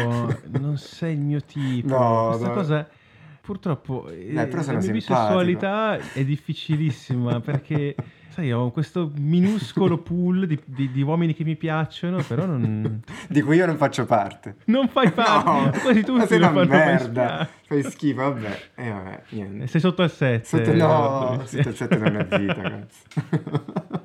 non 0.61 0.76
sei 0.79 1.15
il 1.15 1.21
mio 1.21 1.41
tipo. 1.43 1.88
No, 1.88 2.26
Questa 2.29 2.49
no. 2.49 2.55
cosa 2.55 2.88
purtroppo 3.47 4.09
eh, 4.09 4.33
Dai, 4.33 4.49
però 4.49 4.61
sono 4.62 4.79
la 4.79 4.83
mia 4.83 4.93
bisessualità 4.93 5.99
è 6.12 6.25
difficilissima 6.25 7.38
perché 7.41 7.95
sai, 8.37 8.52
ho 8.52 8.71
questo 8.71 9.11
minuscolo 9.16 9.97
pool 10.02 10.47
di, 10.47 10.61
di- 10.66 10.90
di 10.93 11.00
uomini 11.02 11.35
che 11.35 11.43
mi 11.43 11.57
piacciono, 11.57 12.23
però 12.23 12.45
non, 12.45 13.00
Di 13.28 13.40
cui 13.40 13.57
io 13.57 13.64
non 13.66 13.76
faccio 13.78 14.05
parte. 14.05 14.57
non 14.66 14.88
fai 14.88 15.11
parte. 15.12 15.78
Quasi 15.81 16.02
tutti 16.05 16.26
sei 16.26 16.38
una 16.38 16.50
merda. 16.64 17.49
Fai 17.66 17.83
schifo, 17.83 18.21
vabbè. 18.33 18.61
E 18.75 18.90
vabbè, 18.90 19.23
niente. 19.31 19.66
Sei 19.69 19.81
sotto 19.81 20.02
al 20.02 20.11
7. 20.11 20.45
Sotto, 20.45 20.75
no, 20.75 21.43
sotto 21.47 21.69
il 21.69 21.75
7 21.76 21.97
non 21.97 22.16
è 22.16 22.25
vita, 22.38 22.61
cazzo. 22.61 24.05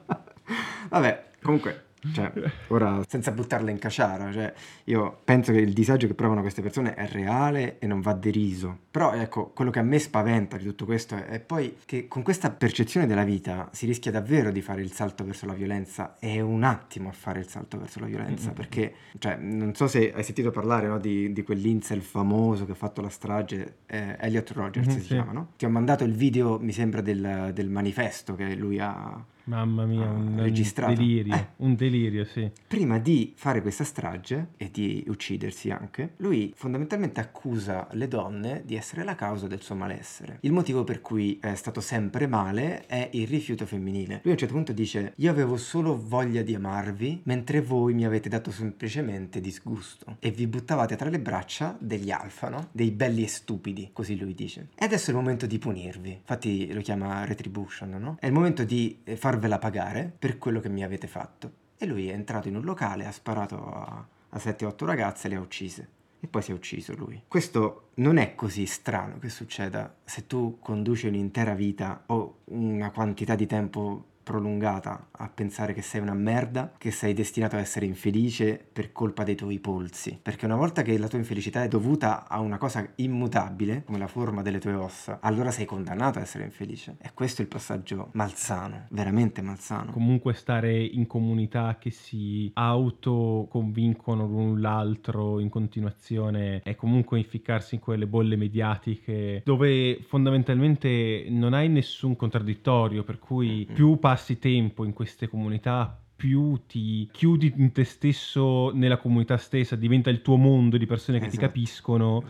Vabbè, 0.90 1.24
comunque, 1.42 1.84
cioè, 2.14 2.32
ora 2.70 3.02
senza 3.08 3.32
buttarla 3.32 3.70
in 3.72 3.80
caciara, 3.80 4.32
cioè, 4.32 4.54
io 4.86 5.20
penso 5.24 5.52
che 5.52 5.60
il 5.60 5.74
disagio 5.74 6.08
che 6.08 6.14
provano 6.14 6.42
queste 6.42 6.62
persone 6.62 6.94
è 6.96 7.08
reale 7.08 7.78
e 7.80 7.88
non 7.88 8.02
va 8.02 8.14
deriso. 8.14 8.78
Però, 8.92 9.14
ecco, 9.14 9.52
quello 9.54 9.72
che 9.72 9.80
a 9.80 9.84
me 9.84 10.00
spaventa 10.00 10.58
di 10.58 10.66
tutto 10.66 10.86
questo 10.86 11.16
è, 11.16 11.26
è 11.26 11.40
poi 11.40 11.78
che 11.86 12.08
con 12.08 12.24
questa 12.24 12.50
percezione 12.52 13.08
della 13.08 13.24
vita 13.24 13.70
si 13.72 13.86
rischia 13.86 14.12
davvero 14.12 14.52
di 14.52 14.62
fare 14.62 14.82
il 14.82 14.92
salto 14.92 15.24
verso 15.24 15.46
la 15.46 15.54
violenza. 15.54 16.16
È 16.20 16.40
un 16.40 16.64
attimo 16.64 17.10
a 17.10 17.14
fare 17.14 17.40
il 17.40 17.48
salto 17.48 17.78
verso 17.78 18.00
la 18.00 18.08
violenza, 18.08 18.48
Mm-mm. 18.48 18.54
perché, 18.56 18.94
cioè, 19.20 19.38
non 19.38 19.74
so 19.76 19.88
se 19.88 20.12
hai 20.14 20.24
sentito 20.24 20.52
parlare 20.52 20.88
no, 20.88 21.00
di, 21.00 21.32
di 21.32 21.44
quell'incel 21.44 22.02
famoso 22.02 22.66
che 22.66 22.74
ha 22.74 22.76
fatto 22.76 23.02
la 23.02 23.10
strage, 23.10 23.76
eh, 23.86 24.18
Elliot 24.20 24.50
Rogers 24.52 24.88
Mhm, 24.88 24.94
si 24.94 25.00
sì. 25.02 25.08
chiama, 25.08 25.32
no? 25.32 25.50
Ti 25.58 25.66
ho 25.66 25.70
mandato 25.70 26.04
il 26.04 26.14
video, 26.14 26.60
mi 26.60 26.72
sembra, 26.72 27.02
del, 27.02 27.52
del 27.54 27.70
manifesto 27.70 28.36
che 28.36 28.56
lui 28.56 28.80
ha 28.80 29.24
Mamma 29.46 29.86
mia, 29.86 30.08
Ah, 30.08 30.12
un, 30.12 30.28
un 30.34 30.42
registrato. 30.42 30.94
delirio, 30.94 31.34
Eh. 31.36 31.48
un 31.58 31.76
delirio, 31.76 32.26
sì. 32.26 32.50
Prima 32.68 33.00
di 33.00 33.34
fare 33.36 33.62
questa 33.62 33.84
strage 33.84 34.50
e 34.58 34.70
di 34.72 35.04
uccidersi 35.08 35.70
anche, 35.72 36.14
lui 36.18 36.54
fondamentalmente 36.56 37.20
accusa 37.20 37.88
le 37.94 38.08
donne 38.08 38.62
di 38.66 38.76
essere 38.76 39.04
la 39.04 39.16
causa 39.16 39.48
del 39.48 39.62
suo 39.62 39.76
malessere. 39.76 40.38
Il 40.42 40.52
motivo 40.54 40.84
per 40.84 41.02
cui 41.02 41.38
è 41.42 41.56
stato 41.56 41.82
sempre 41.82 42.28
male 42.28 42.86
è 42.86 43.10
il 43.14 43.28
rifiuto 43.28 43.66
femminile. 43.66 44.20
Lui 44.24 44.30
a 44.30 44.32
un 44.32 44.38
certo 44.38 44.54
punto 44.54 44.72
dice: 44.74 45.14
Io 45.18 45.32
avevo 45.32 45.58
solo 45.58 46.00
voglia 46.00 46.42
di 46.42 46.54
amarvi, 46.56 47.22
mentre 47.24 47.62
voi 47.62 47.94
mi 47.94 48.06
avete 48.06 48.30
dato 48.30 48.52
semplicemente 48.52 49.42
disgusto. 49.42 50.18
E 50.20 50.32
vi 50.32 50.48
buttavate 50.48 50.96
tra 50.96 51.10
le 51.10 51.20
braccia 51.20 51.76
degli 51.80 52.12
alfa, 52.12 52.50
no? 52.50 52.68
Dei 52.72 52.92
belli 52.92 53.24
e 53.24 53.28
stupidi, 53.28 53.90
così 53.94 54.18
lui 54.18 54.34
dice. 54.34 54.70
E 54.76 54.86
adesso 54.86 55.10
è 55.12 55.14
il 55.14 55.20
momento 55.20 55.46
di 55.46 55.58
punirvi. 55.58 56.12
Infatti 56.12 56.72
lo 56.74 56.82
chiama 56.82 57.26
retribution, 57.26 57.90
no? 58.00 58.18
È 58.20 58.28
il 58.28 58.34
momento 58.34 58.64
di 58.64 59.00
eh, 59.04 59.16
farvela 59.32 59.60
pagare 59.60 60.14
per 60.18 60.38
quello 60.38 60.60
che 60.60 60.68
mi 60.68 60.84
avete 60.84 61.08
fatto. 61.08 61.60
E 61.78 61.86
lui 61.86 62.10
è 62.10 62.14
entrato 62.14 62.50
in 62.50 62.58
un 62.58 62.64
locale, 62.64 63.06
ha 63.06 63.12
sparato 63.12 63.66
a, 63.66 64.06
a 64.30 64.38
7-8 64.38 64.86
ragazze 64.86 65.28
e 65.28 65.30
le 65.30 65.36
ha 65.38 65.40
uccise. 65.40 65.90
E 66.20 66.28
poi 66.28 66.42
si 66.42 66.52
è 66.52 66.54
ucciso 66.54 66.94
lui. 66.96 67.24
Questo 67.28 67.92
non 67.96 68.18
è 68.18 68.36
così 68.36 68.66
strano 68.66 69.18
che 69.20 69.30
succeda 69.30 69.96
se 70.04 70.28
tu 70.28 70.58
conduci 70.60 71.08
un'intera 71.08 71.54
vita 71.54 72.04
o 72.08 72.42
una 72.46 72.92
quantità 72.92 73.36
di 73.36 73.48
tempo 73.48 74.06
prolungata 74.24 75.08
a 75.12 75.30
pensare 75.30 75.74
che 75.74 75.82
sei 75.82 76.02
una 76.02 76.14
merda, 76.14 76.74
che 76.78 76.92
sei 76.92 77.14
destinato 77.14 77.56
a 77.56 77.60
essere 77.60 77.86
infelice 77.86 78.64
per 78.72 78.92
colpa 78.92 79.24
dei 79.24 79.36
tuoi 79.36 79.60
polsi. 79.60 80.18
Perché 80.22 80.46
una 80.46 80.56
volta 80.56 80.82
che 80.82 80.98
la 80.98 81.08
tua 81.08 81.18
infelicità 81.18 81.64
è 81.64 81.68
dovuta 81.68 82.28
a 82.28 82.40
una 82.40 82.58
cosa 82.58 82.88
immutabile, 82.96 83.84
come 83.86 83.98
la 83.98 84.08
forma 84.08 84.42
delle 84.42 84.60
tue 84.60 84.74
ossa, 84.74 85.20
allora 85.22 85.52
sei 85.52 85.66
condannato 85.66 86.20
a 86.20 86.22
essere 86.22 86.44
infelice. 86.44 86.98
E 87.02 87.12
questo 87.14 87.42
è 87.42 87.44
il 87.44 87.50
passaggio 87.50 88.10
malsano, 88.14 88.86
veramente 88.90 89.42
malsano. 89.42 89.92
Comunque 89.92 90.34
stare 90.34 90.84
in 90.84 91.08
comunità 91.08 91.78
che 91.80 91.92
si 91.92 92.52
autoconvincono 92.54 94.26
l'un 94.26 94.62
l'altro 94.62 95.40
in 95.40 95.50
continuazione 95.50 96.62
è 96.64 96.76
comunque 96.76 97.18
inficcarsi 97.18 97.76
in 97.76 97.82
quelle 97.82 98.08
bolle 98.08 98.36
mediatiche 98.36 99.42
dove 99.44 100.00
fondamentalmente 100.08 101.26
non 101.30 101.54
hai 101.54 101.70
nessun 101.70 102.16
contraddittorio, 102.16 103.04
per 103.04 103.20
cui 103.20 103.68
più 103.72 103.98
passi 104.12 104.40
tempo 104.40 104.84
in 104.84 104.92
queste 104.92 105.30
comunità 105.30 105.98
più 106.14 106.60
ti 106.68 107.08
chiudi 107.14 107.54
in 107.56 107.72
te 107.72 107.86
stesso 107.86 108.70
nella 108.74 108.98
comunità 108.98 109.38
stessa, 109.38 109.78
diventa 109.78 110.10
il 110.10 110.22
tuo 110.22 110.36
mondo 110.36 110.76
di 110.78 110.86
persone 110.86 111.18
che 111.20 111.28
ti 111.28 111.38
Esatto. 111.38 111.48
capiscono 111.48 112.24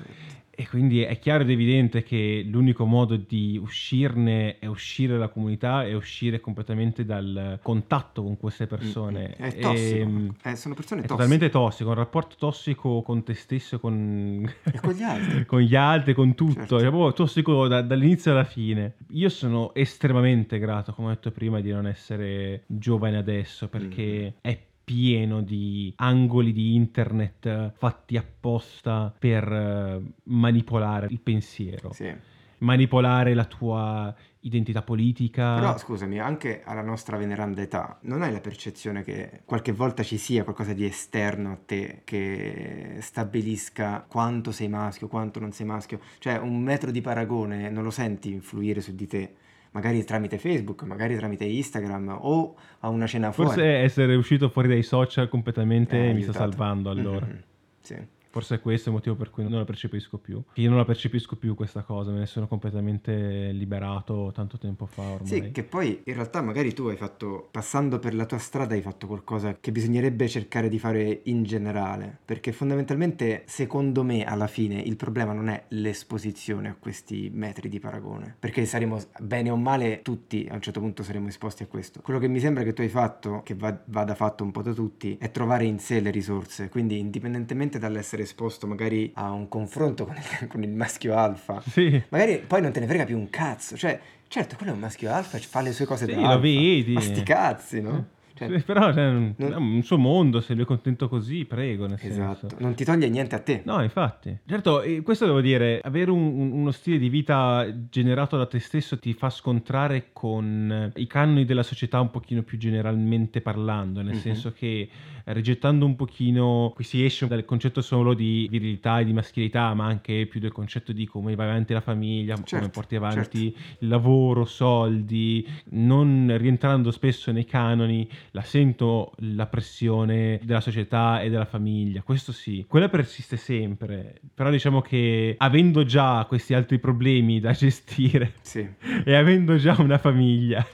e 0.62 0.68
quindi 0.68 1.02
è 1.02 1.18
chiaro 1.18 1.42
ed 1.42 1.50
evidente 1.50 2.04
che 2.04 2.46
l'unico 2.48 2.86
modo 2.86 3.16
di 3.16 3.58
uscirne 3.60 4.60
è 4.60 4.68
uscire 4.68 5.14
dalla 5.14 5.30
comunità 5.30 5.84
e 5.86 5.96
uscire 5.96 6.40
completamente 6.40 7.04
dal 7.04 7.58
contatto 7.64 8.22
con 8.22 8.38
queste 8.38 8.68
persone. 8.68 9.36
Mm, 9.40 9.44
È 9.44 9.58
tossico. 9.60 10.02
Ehm, 10.04 10.36
Eh, 10.44 10.56
sono 10.56 10.76
persone 10.76 11.02
è 11.02 11.06
tossiche. 11.06 11.08
totalmente 11.08 11.50
tossico, 11.50 11.90
un 11.90 11.96
rapporto 11.96 12.36
tossico 12.38 13.02
con 13.02 13.24
te 13.24 13.34
stesso, 13.34 13.80
con, 13.80 14.48
E 14.64 14.80
con 14.80 14.94
gli 14.94 15.02
altri. 15.02 15.46
con 15.48 15.62
gli 15.62 15.76
altri, 15.76 16.14
con 16.14 16.36
tutto, 16.36 16.54
Certo. 16.60 16.78
è 16.78 16.88
proprio 16.90 17.14
tossico 17.14 17.68
da- 17.68 17.82
dall'inizio 17.82 18.32
alla 18.32 18.44
fine. 18.44 18.94
Io 19.12 19.30
sono 19.30 19.74
estremamente 19.74 20.60
grato, 20.60 20.94
come 20.94 21.08
ho 21.08 21.12
detto 21.12 21.32
prima, 21.32 21.60
di 21.60 21.72
non 21.72 21.88
essere 21.88 22.64
giovane 22.68 23.18
adesso, 23.18 23.68
perché 23.68 24.34
Mm. 24.36 24.38
è 24.42 24.58
pieno 24.84 25.42
di 25.42 25.94
angoli 25.98 26.52
di 26.54 26.76
internet 26.76 27.74
fatti 27.78 28.18
apposta 28.18 29.14
per 29.18 29.52
eh, 29.52 30.02
manipolare 30.24 31.08
il 31.10 31.20
pensiero, 31.20 31.92
Sì. 31.94 32.14
manipolare 32.60 33.34
la 33.34 33.46
tua 33.46 34.14
identità 34.42 34.82
politica. 34.82 35.56
Però 35.56 35.78
scusami, 35.78 36.20
anche 36.20 36.62
alla 36.64 36.82
nostra 36.82 37.18
veneranda 37.18 37.62
età, 37.62 38.00
non 38.02 38.22
hai 38.24 38.32
la 38.32 38.40
percezione 38.40 39.04
che 39.04 39.42
qualche 39.46 39.72
volta 39.72 40.04
ci 40.04 40.18
sia 40.18 40.44
qualcosa 40.44 40.74
di 40.74 40.86
esterno 40.86 41.52
a 41.52 41.60
te 41.64 42.02
che 42.04 42.98
stabilisca 43.00 44.06
quanto 44.08 44.52
sei 44.52 44.68
maschio, 44.68 45.08
quanto 45.08 45.40
non 45.40 45.52
sei 45.52 45.66
maschio? 45.66 46.00
Cioè 46.20 46.38
un 46.38 46.60
metro 46.60 46.92
di 46.92 47.02
paragone 47.02 47.70
non 47.70 47.84
lo 47.84 47.92
senti 47.92 48.32
influire 48.32 48.82
su 48.82 48.96
di 48.96 49.08
te? 49.08 49.36
Magari 49.74 50.04
tramite 50.04 50.38
Facebook, 50.38 50.84
magari 50.84 51.16
tramite 51.16 51.46
Instagram 51.46 52.18
o 52.20 52.56
a 52.80 52.90
una 52.90 53.08
cena 53.08 53.32
fuori. 53.32 53.52
Forse 53.52 53.66
essere 53.78 54.16
uscito 54.16 54.50
fuori 54.50 54.68
dai 54.68 54.84
social 54.84 55.30
completamente 55.30 56.10
Eh, 56.10 56.14
mi 56.14 56.24
sta 56.24 56.34
salvando 56.34 56.90
allora. 56.90 57.26
Mhm, 57.26 57.44
Sì. 57.82 57.96
Forse 58.32 58.56
è 58.56 58.62
questo 58.62 58.90
il 58.90 58.96
motivo 58.96 59.16
per 59.16 59.30
cui 59.30 59.44
non 59.44 59.52
la 59.54 59.66
percepisco 59.66 60.18
più. 60.18 60.42
Io 60.54 60.70
non 60.70 60.78
la 60.78 60.86
percepisco 60.86 61.36
più 61.36 61.54
questa 61.54 61.84
cosa, 61.84 62.12
me 62.12 62.20
ne 62.20 62.26
sono 62.26 62.48
completamente 62.48 63.52
liberato 63.52 64.32
tanto 64.34 64.58
tempo 64.58 64.86
fa 64.86 65.02
ormai. 65.02 65.28
Sì, 65.28 65.52
che 65.52 65.64
poi 65.64 66.02
in 66.06 66.14
realtà 66.14 66.42
magari 66.42 66.74
tu 66.74 66.86
hai 66.86 66.96
fatto, 66.96 67.50
passando 67.52 68.00
per 68.00 68.14
la 68.16 68.26
tua 68.26 68.38
strada, 68.38 68.74
hai 68.74 68.82
fatto 68.82 69.06
qualcosa 69.06 69.58
che 69.60 69.72
bisognerebbe 69.72 70.30
cercare 70.30 70.70
di 70.70 70.80
fare 70.80 71.22
in 71.24 71.44
generale. 71.44 72.20
Perché 72.24 72.54
fondamentalmente, 72.54 73.44
secondo 73.48 74.04
me, 74.04 74.24
alla 74.24 74.48
fine 74.48 74.80
il 74.80 74.96
problema 74.96 75.34
non 75.34 75.50
è 75.50 75.66
l'esposizione 75.70 76.70
a 76.70 76.76
questi 76.80 77.30
metri 77.34 77.68
di 77.68 77.80
paragone. 77.80 78.38
Perché 78.40 78.66
saremo 78.66 78.98
bene 79.20 79.50
o 79.50 79.58
male 79.58 80.02
tutti 80.04 80.48
a 80.50 80.54
un 80.54 80.62
certo 80.62 80.80
punto 80.80 81.04
saremo 81.04 81.28
esposti 81.28 81.64
a 81.64 81.68
questo. 81.68 82.00
Quello 82.02 82.20
che 82.20 82.30
mi 82.30 82.40
sembra 82.40 82.64
che 82.64 82.72
tu 82.72 82.82
hai 82.82 82.90
fatto, 82.90 83.42
che 83.44 83.56
va, 83.56 83.78
vada 83.86 84.16
fatto 84.16 84.46
un 84.46 84.52
po' 84.52 84.62
da 84.62 84.72
tutti, 84.72 85.18
è 85.20 85.32
trovare 85.32 85.66
in 85.66 85.80
sé 85.80 86.00
le 86.00 86.12
risorse. 86.12 86.70
Quindi 86.70 86.98
indipendentemente 86.98 87.78
dall'essere 87.78 88.21
esposto 88.22 88.68
magari 88.68 89.12
a 89.16 89.32
un 89.32 89.48
confronto 89.48 90.06
con 90.06 90.16
il, 90.16 90.48
con 90.48 90.64
il 90.64 90.70
maschio 90.70 91.16
alfa, 91.16 91.62
Sì. 91.62 92.02
magari 92.10 92.40
poi 92.46 92.62
non 92.62 92.72
te 92.72 92.80
ne 92.80 92.88
frega 92.88 93.06
più 93.06 93.18
un 93.18 93.30
cazzo. 93.30 93.76
Cioè, 93.78 94.00
certo, 94.28 94.56
quello 94.56 94.72
è 94.72 94.76
un 94.76 94.82
maschio 94.82 95.12
alfa, 95.12 95.38
fa 95.40 95.62
le 95.62 95.72
sue 95.74 95.86
cose 95.86 96.06
Sì, 96.06 96.12
da 96.14 96.22
alfa. 96.30 96.38
vedi. 96.40 96.94
Ma 96.94 97.02
sti 97.02 97.24
cazzi, 97.24 97.82
no? 97.82 98.06
Cioè, 98.34 98.58
Sì, 98.58 98.64
però 98.66 98.92
cioè, 98.92 99.12
non- 99.12 99.36
è 99.38 99.56
un 99.56 99.84
suo 99.84 100.00
mondo, 100.00 100.40
se 100.42 100.54
lui 100.54 100.64
è 100.64 100.66
contento 100.66 101.08
così, 101.08 101.46
prego. 101.46 101.86
Esatto, 102.00 102.48
senso. 102.50 102.56
non 102.60 102.74
ti 102.74 102.84
toglie 102.84 103.08
niente 103.08 103.36
a 103.36 103.40
te. 103.40 103.62
No, 103.66 103.84
infatti. 103.84 104.36
Certo, 104.48 104.82
eh, 104.82 105.02
questo 105.04 105.26
devo 105.26 105.42
dire, 105.42 105.80
avere 105.84 106.10
un- 106.10 106.40
un- 106.40 106.52
uno 106.54 106.72
stile 106.72 106.98
di 106.98 107.10
vita 107.10 107.68
generato 107.90 108.38
da 108.38 108.48
te 108.48 108.58
stesso 108.60 108.98
ti 108.98 109.14
fa 109.14 109.30
scontrare 109.30 110.08
con 110.12 110.92
i 110.96 111.06
canoni 111.06 111.46
della 111.46 111.62
società 111.62 112.00
un 112.00 112.10
pochino 112.10 112.42
più 112.42 112.58
generalmente 112.58 113.42
parlando, 113.42 114.02
nel 114.02 114.16
Mhm. 114.16 114.20
senso 114.20 114.52
che 114.54 114.90
eh, 115.21 115.21
rigettando 115.26 115.86
un 115.86 115.96
pochino, 115.96 116.72
qui 116.74 116.84
si 116.84 117.04
esce 117.04 117.28
dal 117.28 117.46
concetto 117.46 117.82
solo 117.82 118.14
di 118.14 118.48
virilità 118.50 119.00
e 119.00 119.06
di 119.06 119.14
maschilità, 119.14 119.74
ma 119.74 119.86
anche 119.86 120.26
più 120.28 120.40
del 120.40 120.52
concetto 120.52 120.92
di 120.92 121.06
come 121.08 121.36
vai 121.36 121.48
avanti 121.48 121.74
la 121.74 121.82
famiglia, 121.82 122.36
come 122.36 122.48
Certo, 122.48 122.70
porti 122.70 122.96
avanti 122.96 123.56
il 123.80 123.88
lavoro, 123.88 124.46
soldi, 124.46 125.48
non 125.70 126.34
rientrando 126.38 126.92
spesso 126.92 127.32
nei 127.32 127.46
canoni, 127.46 128.08
la 128.32 128.42
sento 128.42 129.14
la 129.20 129.48
pressione 129.48 130.40
della 130.44 130.62
società 130.62 131.22
e 131.22 131.30
della 131.30 131.46
famiglia, 131.46 132.02
questo 132.02 132.32
sì, 132.32 132.66
quella 132.68 132.90
persiste 132.90 133.38
sempre, 133.38 134.20
però 134.34 134.50
diciamo 134.50 134.82
che 134.82 135.36
avendo 135.38 135.84
già 135.84 136.26
questi 136.28 136.54
altri 136.54 136.80
problemi 136.80 137.40
da 137.40 137.52
gestire 137.52 138.34
Sì, 138.42 138.68
e 139.06 139.16
avendo 139.16 139.56
già 139.58 139.76
una 139.80 139.98
famiglia, 139.98 140.66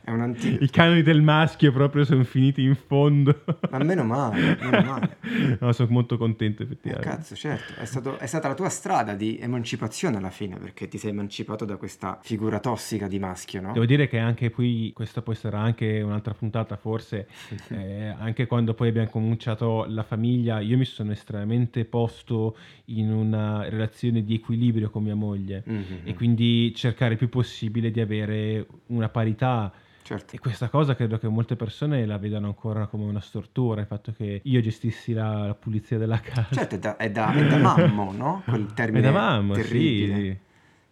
i 0.59 0.69
canoni 0.69 1.01
del 1.01 1.21
maschio 1.21 1.71
proprio 1.71 2.03
sono 2.03 2.23
finiti 2.23 2.63
in 2.63 2.75
fondo. 2.75 3.43
Ma 3.69 3.77
meno 3.79 4.03
male, 4.03 4.36
meno 4.61 4.81
male. 4.81 5.17
no, 5.59 5.71
sono 5.71 5.89
molto 5.91 6.17
contento 6.17 6.61
Eh, 6.61 6.65
effettivamente. 6.65 7.07
cazzo, 7.09 7.35
certo, 7.35 7.73
è, 7.75 7.85
stato- 7.85 8.17
è 8.19 8.25
stata 8.25 8.47
la 8.47 8.53
tua 8.53 8.69
strada 8.69 9.13
di 9.13 9.37
emancipazione 9.39 10.17
alla 10.17 10.29
fine, 10.29 10.57
perché 10.57 10.87
ti 10.87 10.97
sei 10.97 11.11
emancipato 11.11 11.65
da 11.65 11.77
questa 11.77 12.19
figura 12.21 12.59
tossica 12.59 13.07
di 13.07 13.19
maschio, 13.19 13.61
no? 13.61 13.73
Devo 13.73 13.85
dire 13.85 14.07
che 14.07 14.17
anche 14.19 14.49
qui, 14.51 14.91
questa 14.93 15.21
poi 15.21 15.35
sarà 15.35 15.59
anche 15.59 16.01
un'altra 16.01 16.33
puntata 16.33 16.75
forse, 16.77 17.27
eh, 17.69 18.07
anche 18.07 18.47
quando 18.47 18.73
poi 18.73 18.89
abbiamo 18.89 19.09
cominciato 19.09 19.85
la 19.87 20.03
famiglia, 20.03 20.59
io 20.59 20.77
mi 20.77 20.85
sono 20.85 21.11
estremamente 21.11 21.85
posto 21.85 22.55
in 22.85 23.11
una 23.11 23.67
relazione 23.69 24.23
di 24.23 24.35
equilibrio 24.35 24.89
con 24.89 25.03
mia 25.03 25.15
moglie 25.15 25.63
Mhm, 25.65 25.99
e 26.03 26.13
quindi 26.13 26.73
cercare 26.75 27.13
il 27.13 27.17
più 27.17 27.29
possibile 27.29 27.91
di 27.91 27.99
avere 27.99 28.65
una 28.87 29.09
parità. 29.09 29.71
Certo. 30.07 30.37
E 30.37 30.39
questa 30.39 30.69
cosa 30.69 30.95
credo 30.95 31.17
che 31.17 31.27
molte 31.27 31.57
persone 31.57 32.05
la 32.05 32.17
vedano 32.17 32.47
ancora 32.47 32.87
come 32.87 33.03
una 33.03 33.19
stortura, 33.19 33.81
il 33.81 33.87
fatto 33.87 34.13
che 34.13 34.39
io 34.41 34.61
gestissi 34.61 35.11
la, 35.11 35.47
la 35.47 35.53
pulizia 35.53 35.97
della 35.97 36.21
casa. 36.21 36.47
Certo, 36.49 36.75
è 36.75 36.79
da, 36.79 36.95
è 36.95 37.11
da, 37.11 37.33
è 37.33 37.45
da 37.45 37.57
mammo, 37.57 38.13
no? 38.13 38.41
Quel 38.45 38.71
termine 38.73 39.01
Vedavamo, 39.01 39.53
terribile. 39.53 40.15
sì. 40.15 40.37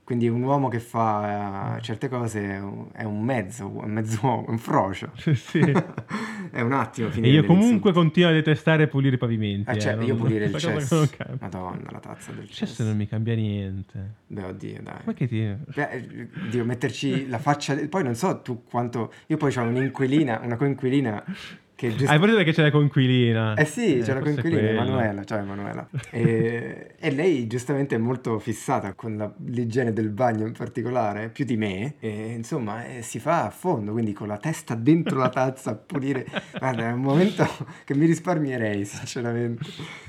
Quindi 0.05 0.27
un 0.27 0.43
uomo 0.43 0.67
che 0.67 0.79
fa 0.79 1.77
eh, 1.77 1.81
certe 1.81 2.09
cose 2.09 2.61
è 2.93 3.03
un, 3.03 3.23
mezzo, 3.23 3.67
un 3.67 3.89
mezzo 3.89 4.19
uomo, 4.21 4.45
un 4.49 4.59
frocio. 4.59 5.09
Sì, 5.15 5.57
è 6.51 6.61
un 6.61 6.73
attimo 6.73 7.09
E 7.09 7.27
io 7.31 7.43
comunque 7.43 7.91
continuo 7.91 8.29
a 8.29 8.31
detestare 8.33 8.83
e 8.83 8.87
pulire 8.87 9.15
i 9.15 9.17
pavimenti. 9.17 9.67
Eh, 9.67 9.79
cioè, 9.79 9.95
non- 9.95 10.05
io 10.05 10.15
pulire 10.15 10.45
il 10.45 10.55
cesso. 10.57 11.09
Madonna, 11.39 11.89
la 11.89 11.97
tazza 11.97 12.31
del 12.31 12.43
Il 12.43 12.49
cesso 12.51 12.65
cesso. 12.67 12.83
non 12.83 12.97
mi 12.97 13.07
cambia 13.07 13.33
niente. 13.33 14.11
Beh, 14.27 14.43
oddio, 14.43 14.79
dai. 14.83 14.99
Ma 15.05 15.13
che 15.13 15.27
ti... 15.27 15.39
Beh, 15.73 15.89
eh, 15.89 16.29
Dio, 16.51 16.63
metterci 16.65 17.27
la 17.27 17.39
faccia... 17.39 17.75
Poi 17.87 18.03
non 18.03 18.13
so 18.13 18.41
tu 18.41 18.61
quanto... 18.63 19.11
Io 19.25 19.37
poi 19.37 19.57
ho 19.57 19.61
un'inquilina, 19.63 20.39
una 20.43 20.55
coinquilina 20.55 21.23
che 21.75 21.89
giusto... 21.89 22.11
Hai 22.11 22.19
presente 22.19 22.43
che 22.45 22.53
c'è 22.53 22.61
la 22.61 22.71
coinquilina? 22.71 23.53
Eh 23.55 23.65
sì, 23.65 23.99
c'è 24.01 24.11
una 24.11 24.21
forse 24.21 24.41
coinquilina. 24.41 24.69
Emanuela, 24.69 25.23
ciao 25.25 25.39
Emanuela. 25.39 25.87
E, 26.09 26.95
e 26.97 27.11
lei 27.11 27.47
giustamente 27.47 27.95
è 27.95 27.97
molto 27.97 28.39
fissata 28.39 28.93
con 28.93 29.17
la- 29.17 29.33
l'igiene 29.45 29.91
del 29.91 30.09
bagno 30.09 30.45
in 30.47 30.53
particolare, 30.53 31.29
più 31.29 31.43
di 31.43 31.57
me, 31.57 31.95
e 31.99 32.31
insomma 32.31 32.85
eh, 32.85 33.01
si 33.01 33.19
fa 33.19 33.45
a 33.45 33.49
fondo, 33.49 33.91
quindi 33.91 34.13
con 34.13 34.27
la 34.27 34.37
testa 34.37 34.75
dentro 34.75 35.17
la 35.19 35.29
tazza 35.29 35.71
a 35.71 35.75
pulire. 35.75 36.25
Guarda, 36.57 36.87
è 36.87 36.91
un 36.91 37.01
momento 37.01 37.45
che 37.83 37.93
mi 37.93 38.05
risparmierei, 38.05 38.85
sinceramente. 38.85 39.63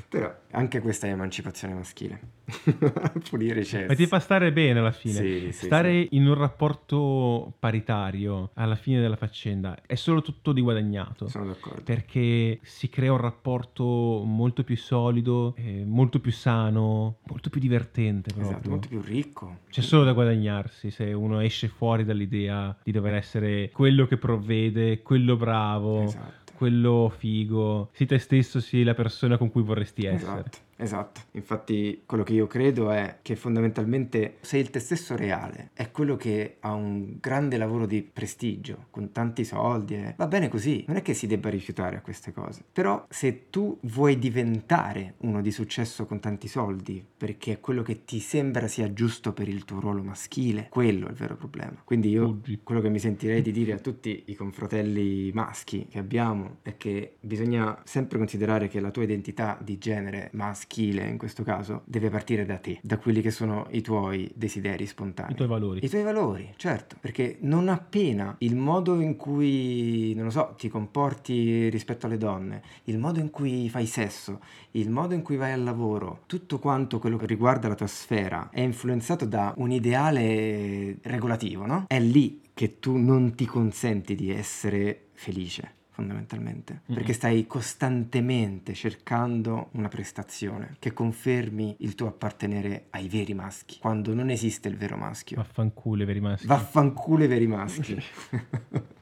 Però 0.09 0.33
anche 0.53 0.81
questa 0.81 1.09
è 1.09 1.11
emancipazione 1.11 1.75
maschile. 1.75 2.21
Pulire 3.29 3.61
i 3.61 3.65
cessi. 3.65 3.87
Ma 3.89 3.95
ti 3.95 4.07
fa 4.07 4.21
stare 4.21 4.53
bene 4.53 4.79
alla 4.79 4.93
fine. 4.93 5.15
Sì, 5.15 5.49
sì, 5.51 5.67
stare 5.67 6.03
sì. 6.03 6.09
in 6.13 6.27
un 6.29 6.35
rapporto 6.35 7.53
paritario 7.59 8.51
alla 8.55 8.77
fine 8.77 9.01
della 9.01 9.17
faccenda 9.17 9.77
è 9.85 9.97
solo 9.97 10.23
tutto 10.23 10.53
di 10.53 10.61
guadagnato. 10.61 11.29
Sono 11.29 11.47
d'accordo. 11.47 11.56
Perché 11.85 12.59
si 12.62 12.88
crea 12.88 13.12
un 13.12 13.19
rapporto 13.19 13.85
molto 14.25 14.64
più 14.64 14.77
solido, 14.77 15.55
eh, 15.57 15.85
molto 15.85 16.21
più 16.21 16.33
sano, 16.33 17.19
molto 17.27 17.51
più 17.51 17.61
divertente 17.61 18.33
proprio. 18.33 18.53
Esatto, 18.53 18.71
molto 18.71 18.88
più 18.88 19.01
ricco. 19.01 19.59
C'è 19.71 19.81
solo 19.81 20.05
da 20.05 20.12
guadagnarsi 20.12 20.90
se 20.90 21.12
uno 21.12 21.40
esce 21.40 21.69
fuori 21.69 22.05
dall'idea 22.05 22.77
di 22.83 22.92
dover 22.92 23.14
essere 23.14 23.71
quello 23.71 24.07
che 24.07 24.16
provvede, 24.16 25.03
quello 25.03 25.37
bravo, 25.37 26.03
Esatto. 26.03 26.53
quello 26.57 27.12
figo. 27.16 27.90
Sii 27.92 28.07
te 28.07 28.19
stesso, 28.19 28.61
sii 28.61 28.85
la 28.85 28.95
persona 28.95 29.37
con 29.37 29.51
cui 29.51 29.62
vorresti 29.62 30.05
essere. 30.07 30.40
Esatto, 30.40 30.59
esatto. 30.77 31.23
Infatti 31.33 32.03
quello 32.07 32.23
che 32.23 32.33
io 32.33 32.47
credo 32.47 32.91
è 32.91 33.19
che 33.23 33.37
fondamentalmente 33.37 34.37
sei 34.41 34.61
il 34.61 34.71
te 34.71 34.79
stesso 34.79 35.17
reale, 35.17 35.71
è 35.73 35.91
quello 35.91 36.17
che 36.17 36.57
ha 36.61 36.73
un 36.73 37.17
grande 37.21 37.57
lavoro 37.57 37.87
di 37.87 38.03
prestigio, 38.03 38.87
con 38.91 39.12
tanti 39.12 39.45
soldi, 39.45 39.95
e 39.95 40.15
va 40.17 40.27
bene 40.27 40.49
così, 40.49 40.85
non 40.87 40.97
è 40.97 41.03
che 41.03 41.15
si 41.15 41.27
debba 41.27 41.49
rifiutare 41.49 41.97
a 41.97 42.01
queste 42.01 42.33
cose. 42.33 42.65
Però 42.73 43.07
se 43.09 43.51
tu 43.51 43.79
vuoi 43.83 44.19
diventare 44.19 45.15
uno 45.19 45.41
di 45.41 45.51
successo 45.51 46.07
con 46.07 46.21
tanti 46.21 46.49
soldi, 46.49 47.05
perché 47.17 47.55
è 47.55 47.61
quello 47.61 47.83
che 47.83 48.05
ti 48.05 48.19
sembra 48.21 48.69
sia 48.69 48.93
giusto 48.93 49.33
per 49.33 49.49
il 49.49 49.65
tuo 49.65 49.81
ruolo 49.81 50.03
maschile, 50.03 50.67
quello 50.69 51.07
è 51.07 51.11
il 51.11 51.17
vero 51.17 51.37
problema. 51.37 51.81
Quindi 51.85 52.11
io 52.11 52.41
quello 52.62 52.81
che 52.81 52.89
mi 52.89 52.99
sentirei 52.99 53.43
di 53.43 53.53
dire 53.53 53.73
a 53.73 53.79
tutti 53.79 54.25
i 54.27 54.35
confratelli 54.35 55.31
maschi 55.33 55.87
che 55.89 55.99
abbiamo 55.99 56.59
è 56.62 56.77
che 56.77 57.17
bisogna 57.21 57.81
sempre 57.85 58.19
considerare 58.19 58.69
che 58.69 58.81
la 58.81 58.91
tua 58.91 59.05
identità 59.05 59.59
di 59.61 59.79
genere 59.79 60.31
maschile, 60.33 60.65
in 60.77 61.17
questo 61.17 61.43
caso, 61.43 61.83
deve 61.85 62.11
partire 62.11 62.45
da 62.45 62.59
te, 62.59 62.79
da 62.83 62.99
quelli 62.99 63.21
che 63.23 63.31
sono 63.31 63.67
i 63.71 63.81
tuoi 63.81 64.31
desideri 64.35 64.87
spontanei. 64.87 65.33
I 65.33 65.37
tuoi 65.37 65.49
valori. 65.49 65.85
I 65.85 65.89
tuoi 65.89 66.03
valori, 66.03 66.53
certo, 66.57 66.97
perché 67.01 67.39
non 67.41 67.69
appena 67.69 68.35
il 68.39 68.57
modo 68.57 69.01
in 69.01 69.17
cui, 69.17 70.13
non 70.15 70.25
lo 70.25 70.31
so, 70.31 70.55
ti 70.59 70.69
comporti 70.69 71.69
rispetto 71.69 72.07
alle 72.07 72.19
donne, 72.19 72.63
il 72.85 72.99
modo 72.99 73.21
in 73.21 73.31
cui 73.31 73.69
fai 73.69 73.87
sesso, 73.87 74.41
il 74.73 74.91
modo 74.91 75.15
in 75.15 75.23
cui 75.23 75.37
vai 75.37 75.53
al 75.53 75.63
lavoro, 75.63 76.23
tutto 76.27 76.59
quanto 76.59 76.99
quello 76.99 77.17
che 77.17 77.27
riguarda 77.27 77.69
la 77.69 77.75
tua 77.75 77.87
sfera 77.87 78.51
è 78.51 78.61
influenzato 78.61 79.25
da 79.25 79.55
un 79.57 79.71
ideale 79.71 80.99
regolativo, 81.03 81.67
no? 81.67 81.85
È 81.87 81.99
lì 81.99 82.43
che 82.53 82.79
tu 82.79 82.97
non 82.97 83.35
ti 83.35 83.47
consenti 83.47 84.15
di 84.15 84.31
essere 84.31 85.09
felice 85.13 85.75
fondamentalmente, 85.97 86.83
Mm-mm. 86.87 86.95
perché 86.99 87.15
stai 87.15 87.47
costantemente 87.47 88.75
cercando 88.75 89.69
una 89.73 89.89
prestazione 89.89 90.77
che 90.79 90.93
confermi 90.93 91.77
il 91.79 91.95
tuo 91.95 92.09
appartenere 92.09 92.89
ai 92.91 93.09
veri 93.09 93.33
maschi, 93.33 93.79
quando 93.79 94.13
non 94.13 94.29
esiste 94.29 94.69
il 94.69 94.77
vero 94.77 94.99
maschio. 94.99 95.39
Vaffanculo, 95.39 96.03
i 96.03 96.07
veri 96.07 96.21
maschi. 96.21 96.47
Vaffanculo 96.47 97.25
i 97.25 97.27
veri 97.27 97.47
maschi. 97.47 97.97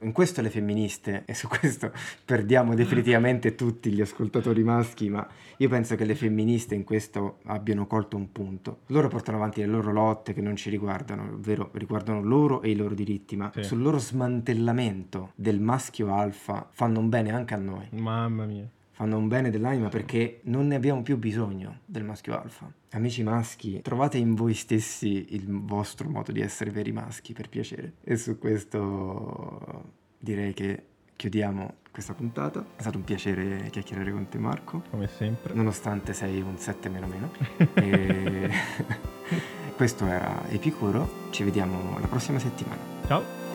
In 0.00 0.12
questo 0.12 0.40
le 0.40 0.50
femministe, 0.50 1.24
e 1.26 1.34
su 1.34 1.48
questo 1.48 1.92
perdiamo 2.24 2.74
definitivamente 2.74 3.54
tutti 3.54 3.90
gli 3.92 4.00
ascoltatori 4.00 4.62
maschi, 4.62 5.08
ma 5.10 5.26
io 5.58 5.68
penso 5.68 5.96
che 5.96 6.04
le 6.04 6.14
femministe 6.14 6.74
in 6.74 6.84
questo 6.84 7.38
abbiano 7.44 7.86
colto 7.86 8.16
un 8.16 8.30
punto. 8.32 8.80
Loro 8.86 9.08
portano 9.08 9.36
avanti 9.38 9.60
le 9.60 9.66
loro 9.66 9.92
lotte 9.92 10.32
che 10.32 10.40
non 10.40 10.56
ci 10.56 10.70
riguardano, 10.70 11.24
ovvero 11.34 11.70
riguardano 11.72 12.22
loro 12.22 12.62
e 12.62 12.70
i 12.70 12.76
loro 12.76 12.94
diritti, 12.94 13.36
ma 13.36 13.50
Sì. 13.54 13.64
sul 13.64 13.82
loro 13.82 13.98
smantellamento 13.98 15.32
del 15.34 15.60
maschio 15.60 16.14
alfa 16.14 16.68
fanno 16.70 17.00
un 17.00 17.08
bene 17.08 17.32
anche 17.32 17.54
a 17.54 17.58
noi 17.58 17.88
Mamma 17.92 18.44
mia. 18.44 18.68
Fanno 18.96 19.18
un 19.18 19.28
bene 19.28 19.50
dell'anima 19.50 19.90
perché 19.90 20.40
non 20.44 20.68
ne 20.68 20.74
abbiamo 20.74 21.02
più 21.02 21.18
bisogno 21.18 21.80
del 21.84 22.02
maschio 22.02 22.40
alfa. 22.40 22.72
Amici 22.92 23.22
maschi, 23.22 23.82
trovate 23.82 24.16
in 24.16 24.34
voi 24.34 24.54
stessi 24.54 25.34
il 25.34 25.44
vostro 25.48 26.08
modo 26.08 26.32
di 26.32 26.40
essere 26.40 26.70
veri 26.70 26.92
maschi, 26.92 27.34
per 27.34 27.50
piacere. 27.50 27.96
E 28.02 28.16
su 28.16 28.38
questo 28.38 29.92
direi 30.18 30.54
che 30.54 30.82
chiudiamo 31.14 31.74
questa 31.90 32.14
puntata. 32.14 32.64
È 32.74 32.80
stato 32.80 32.96
un 32.96 33.04
piacere 33.04 33.68
chiacchierare 33.70 34.12
con 34.12 34.28
te 34.30 34.38
Marco. 34.38 34.82
Come 34.88 35.08
sempre. 35.08 35.52
Nonostante 35.52 36.14
sei 36.14 36.40
un 36.40 36.56
7 36.56 36.88
meno 36.88 37.06
meno. 37.06 37.32
e... 37.74 38.50
Questo 39.76 40.06
era 40.06 40.48
Epicuro, 40.48 41.28
ci 41.28 41.44
vediamo 41.44 41.98
la 41.98 42.06
prossima 42.06 42.38
settimana. 42.38 42.80
Ciao! 43.06 43.45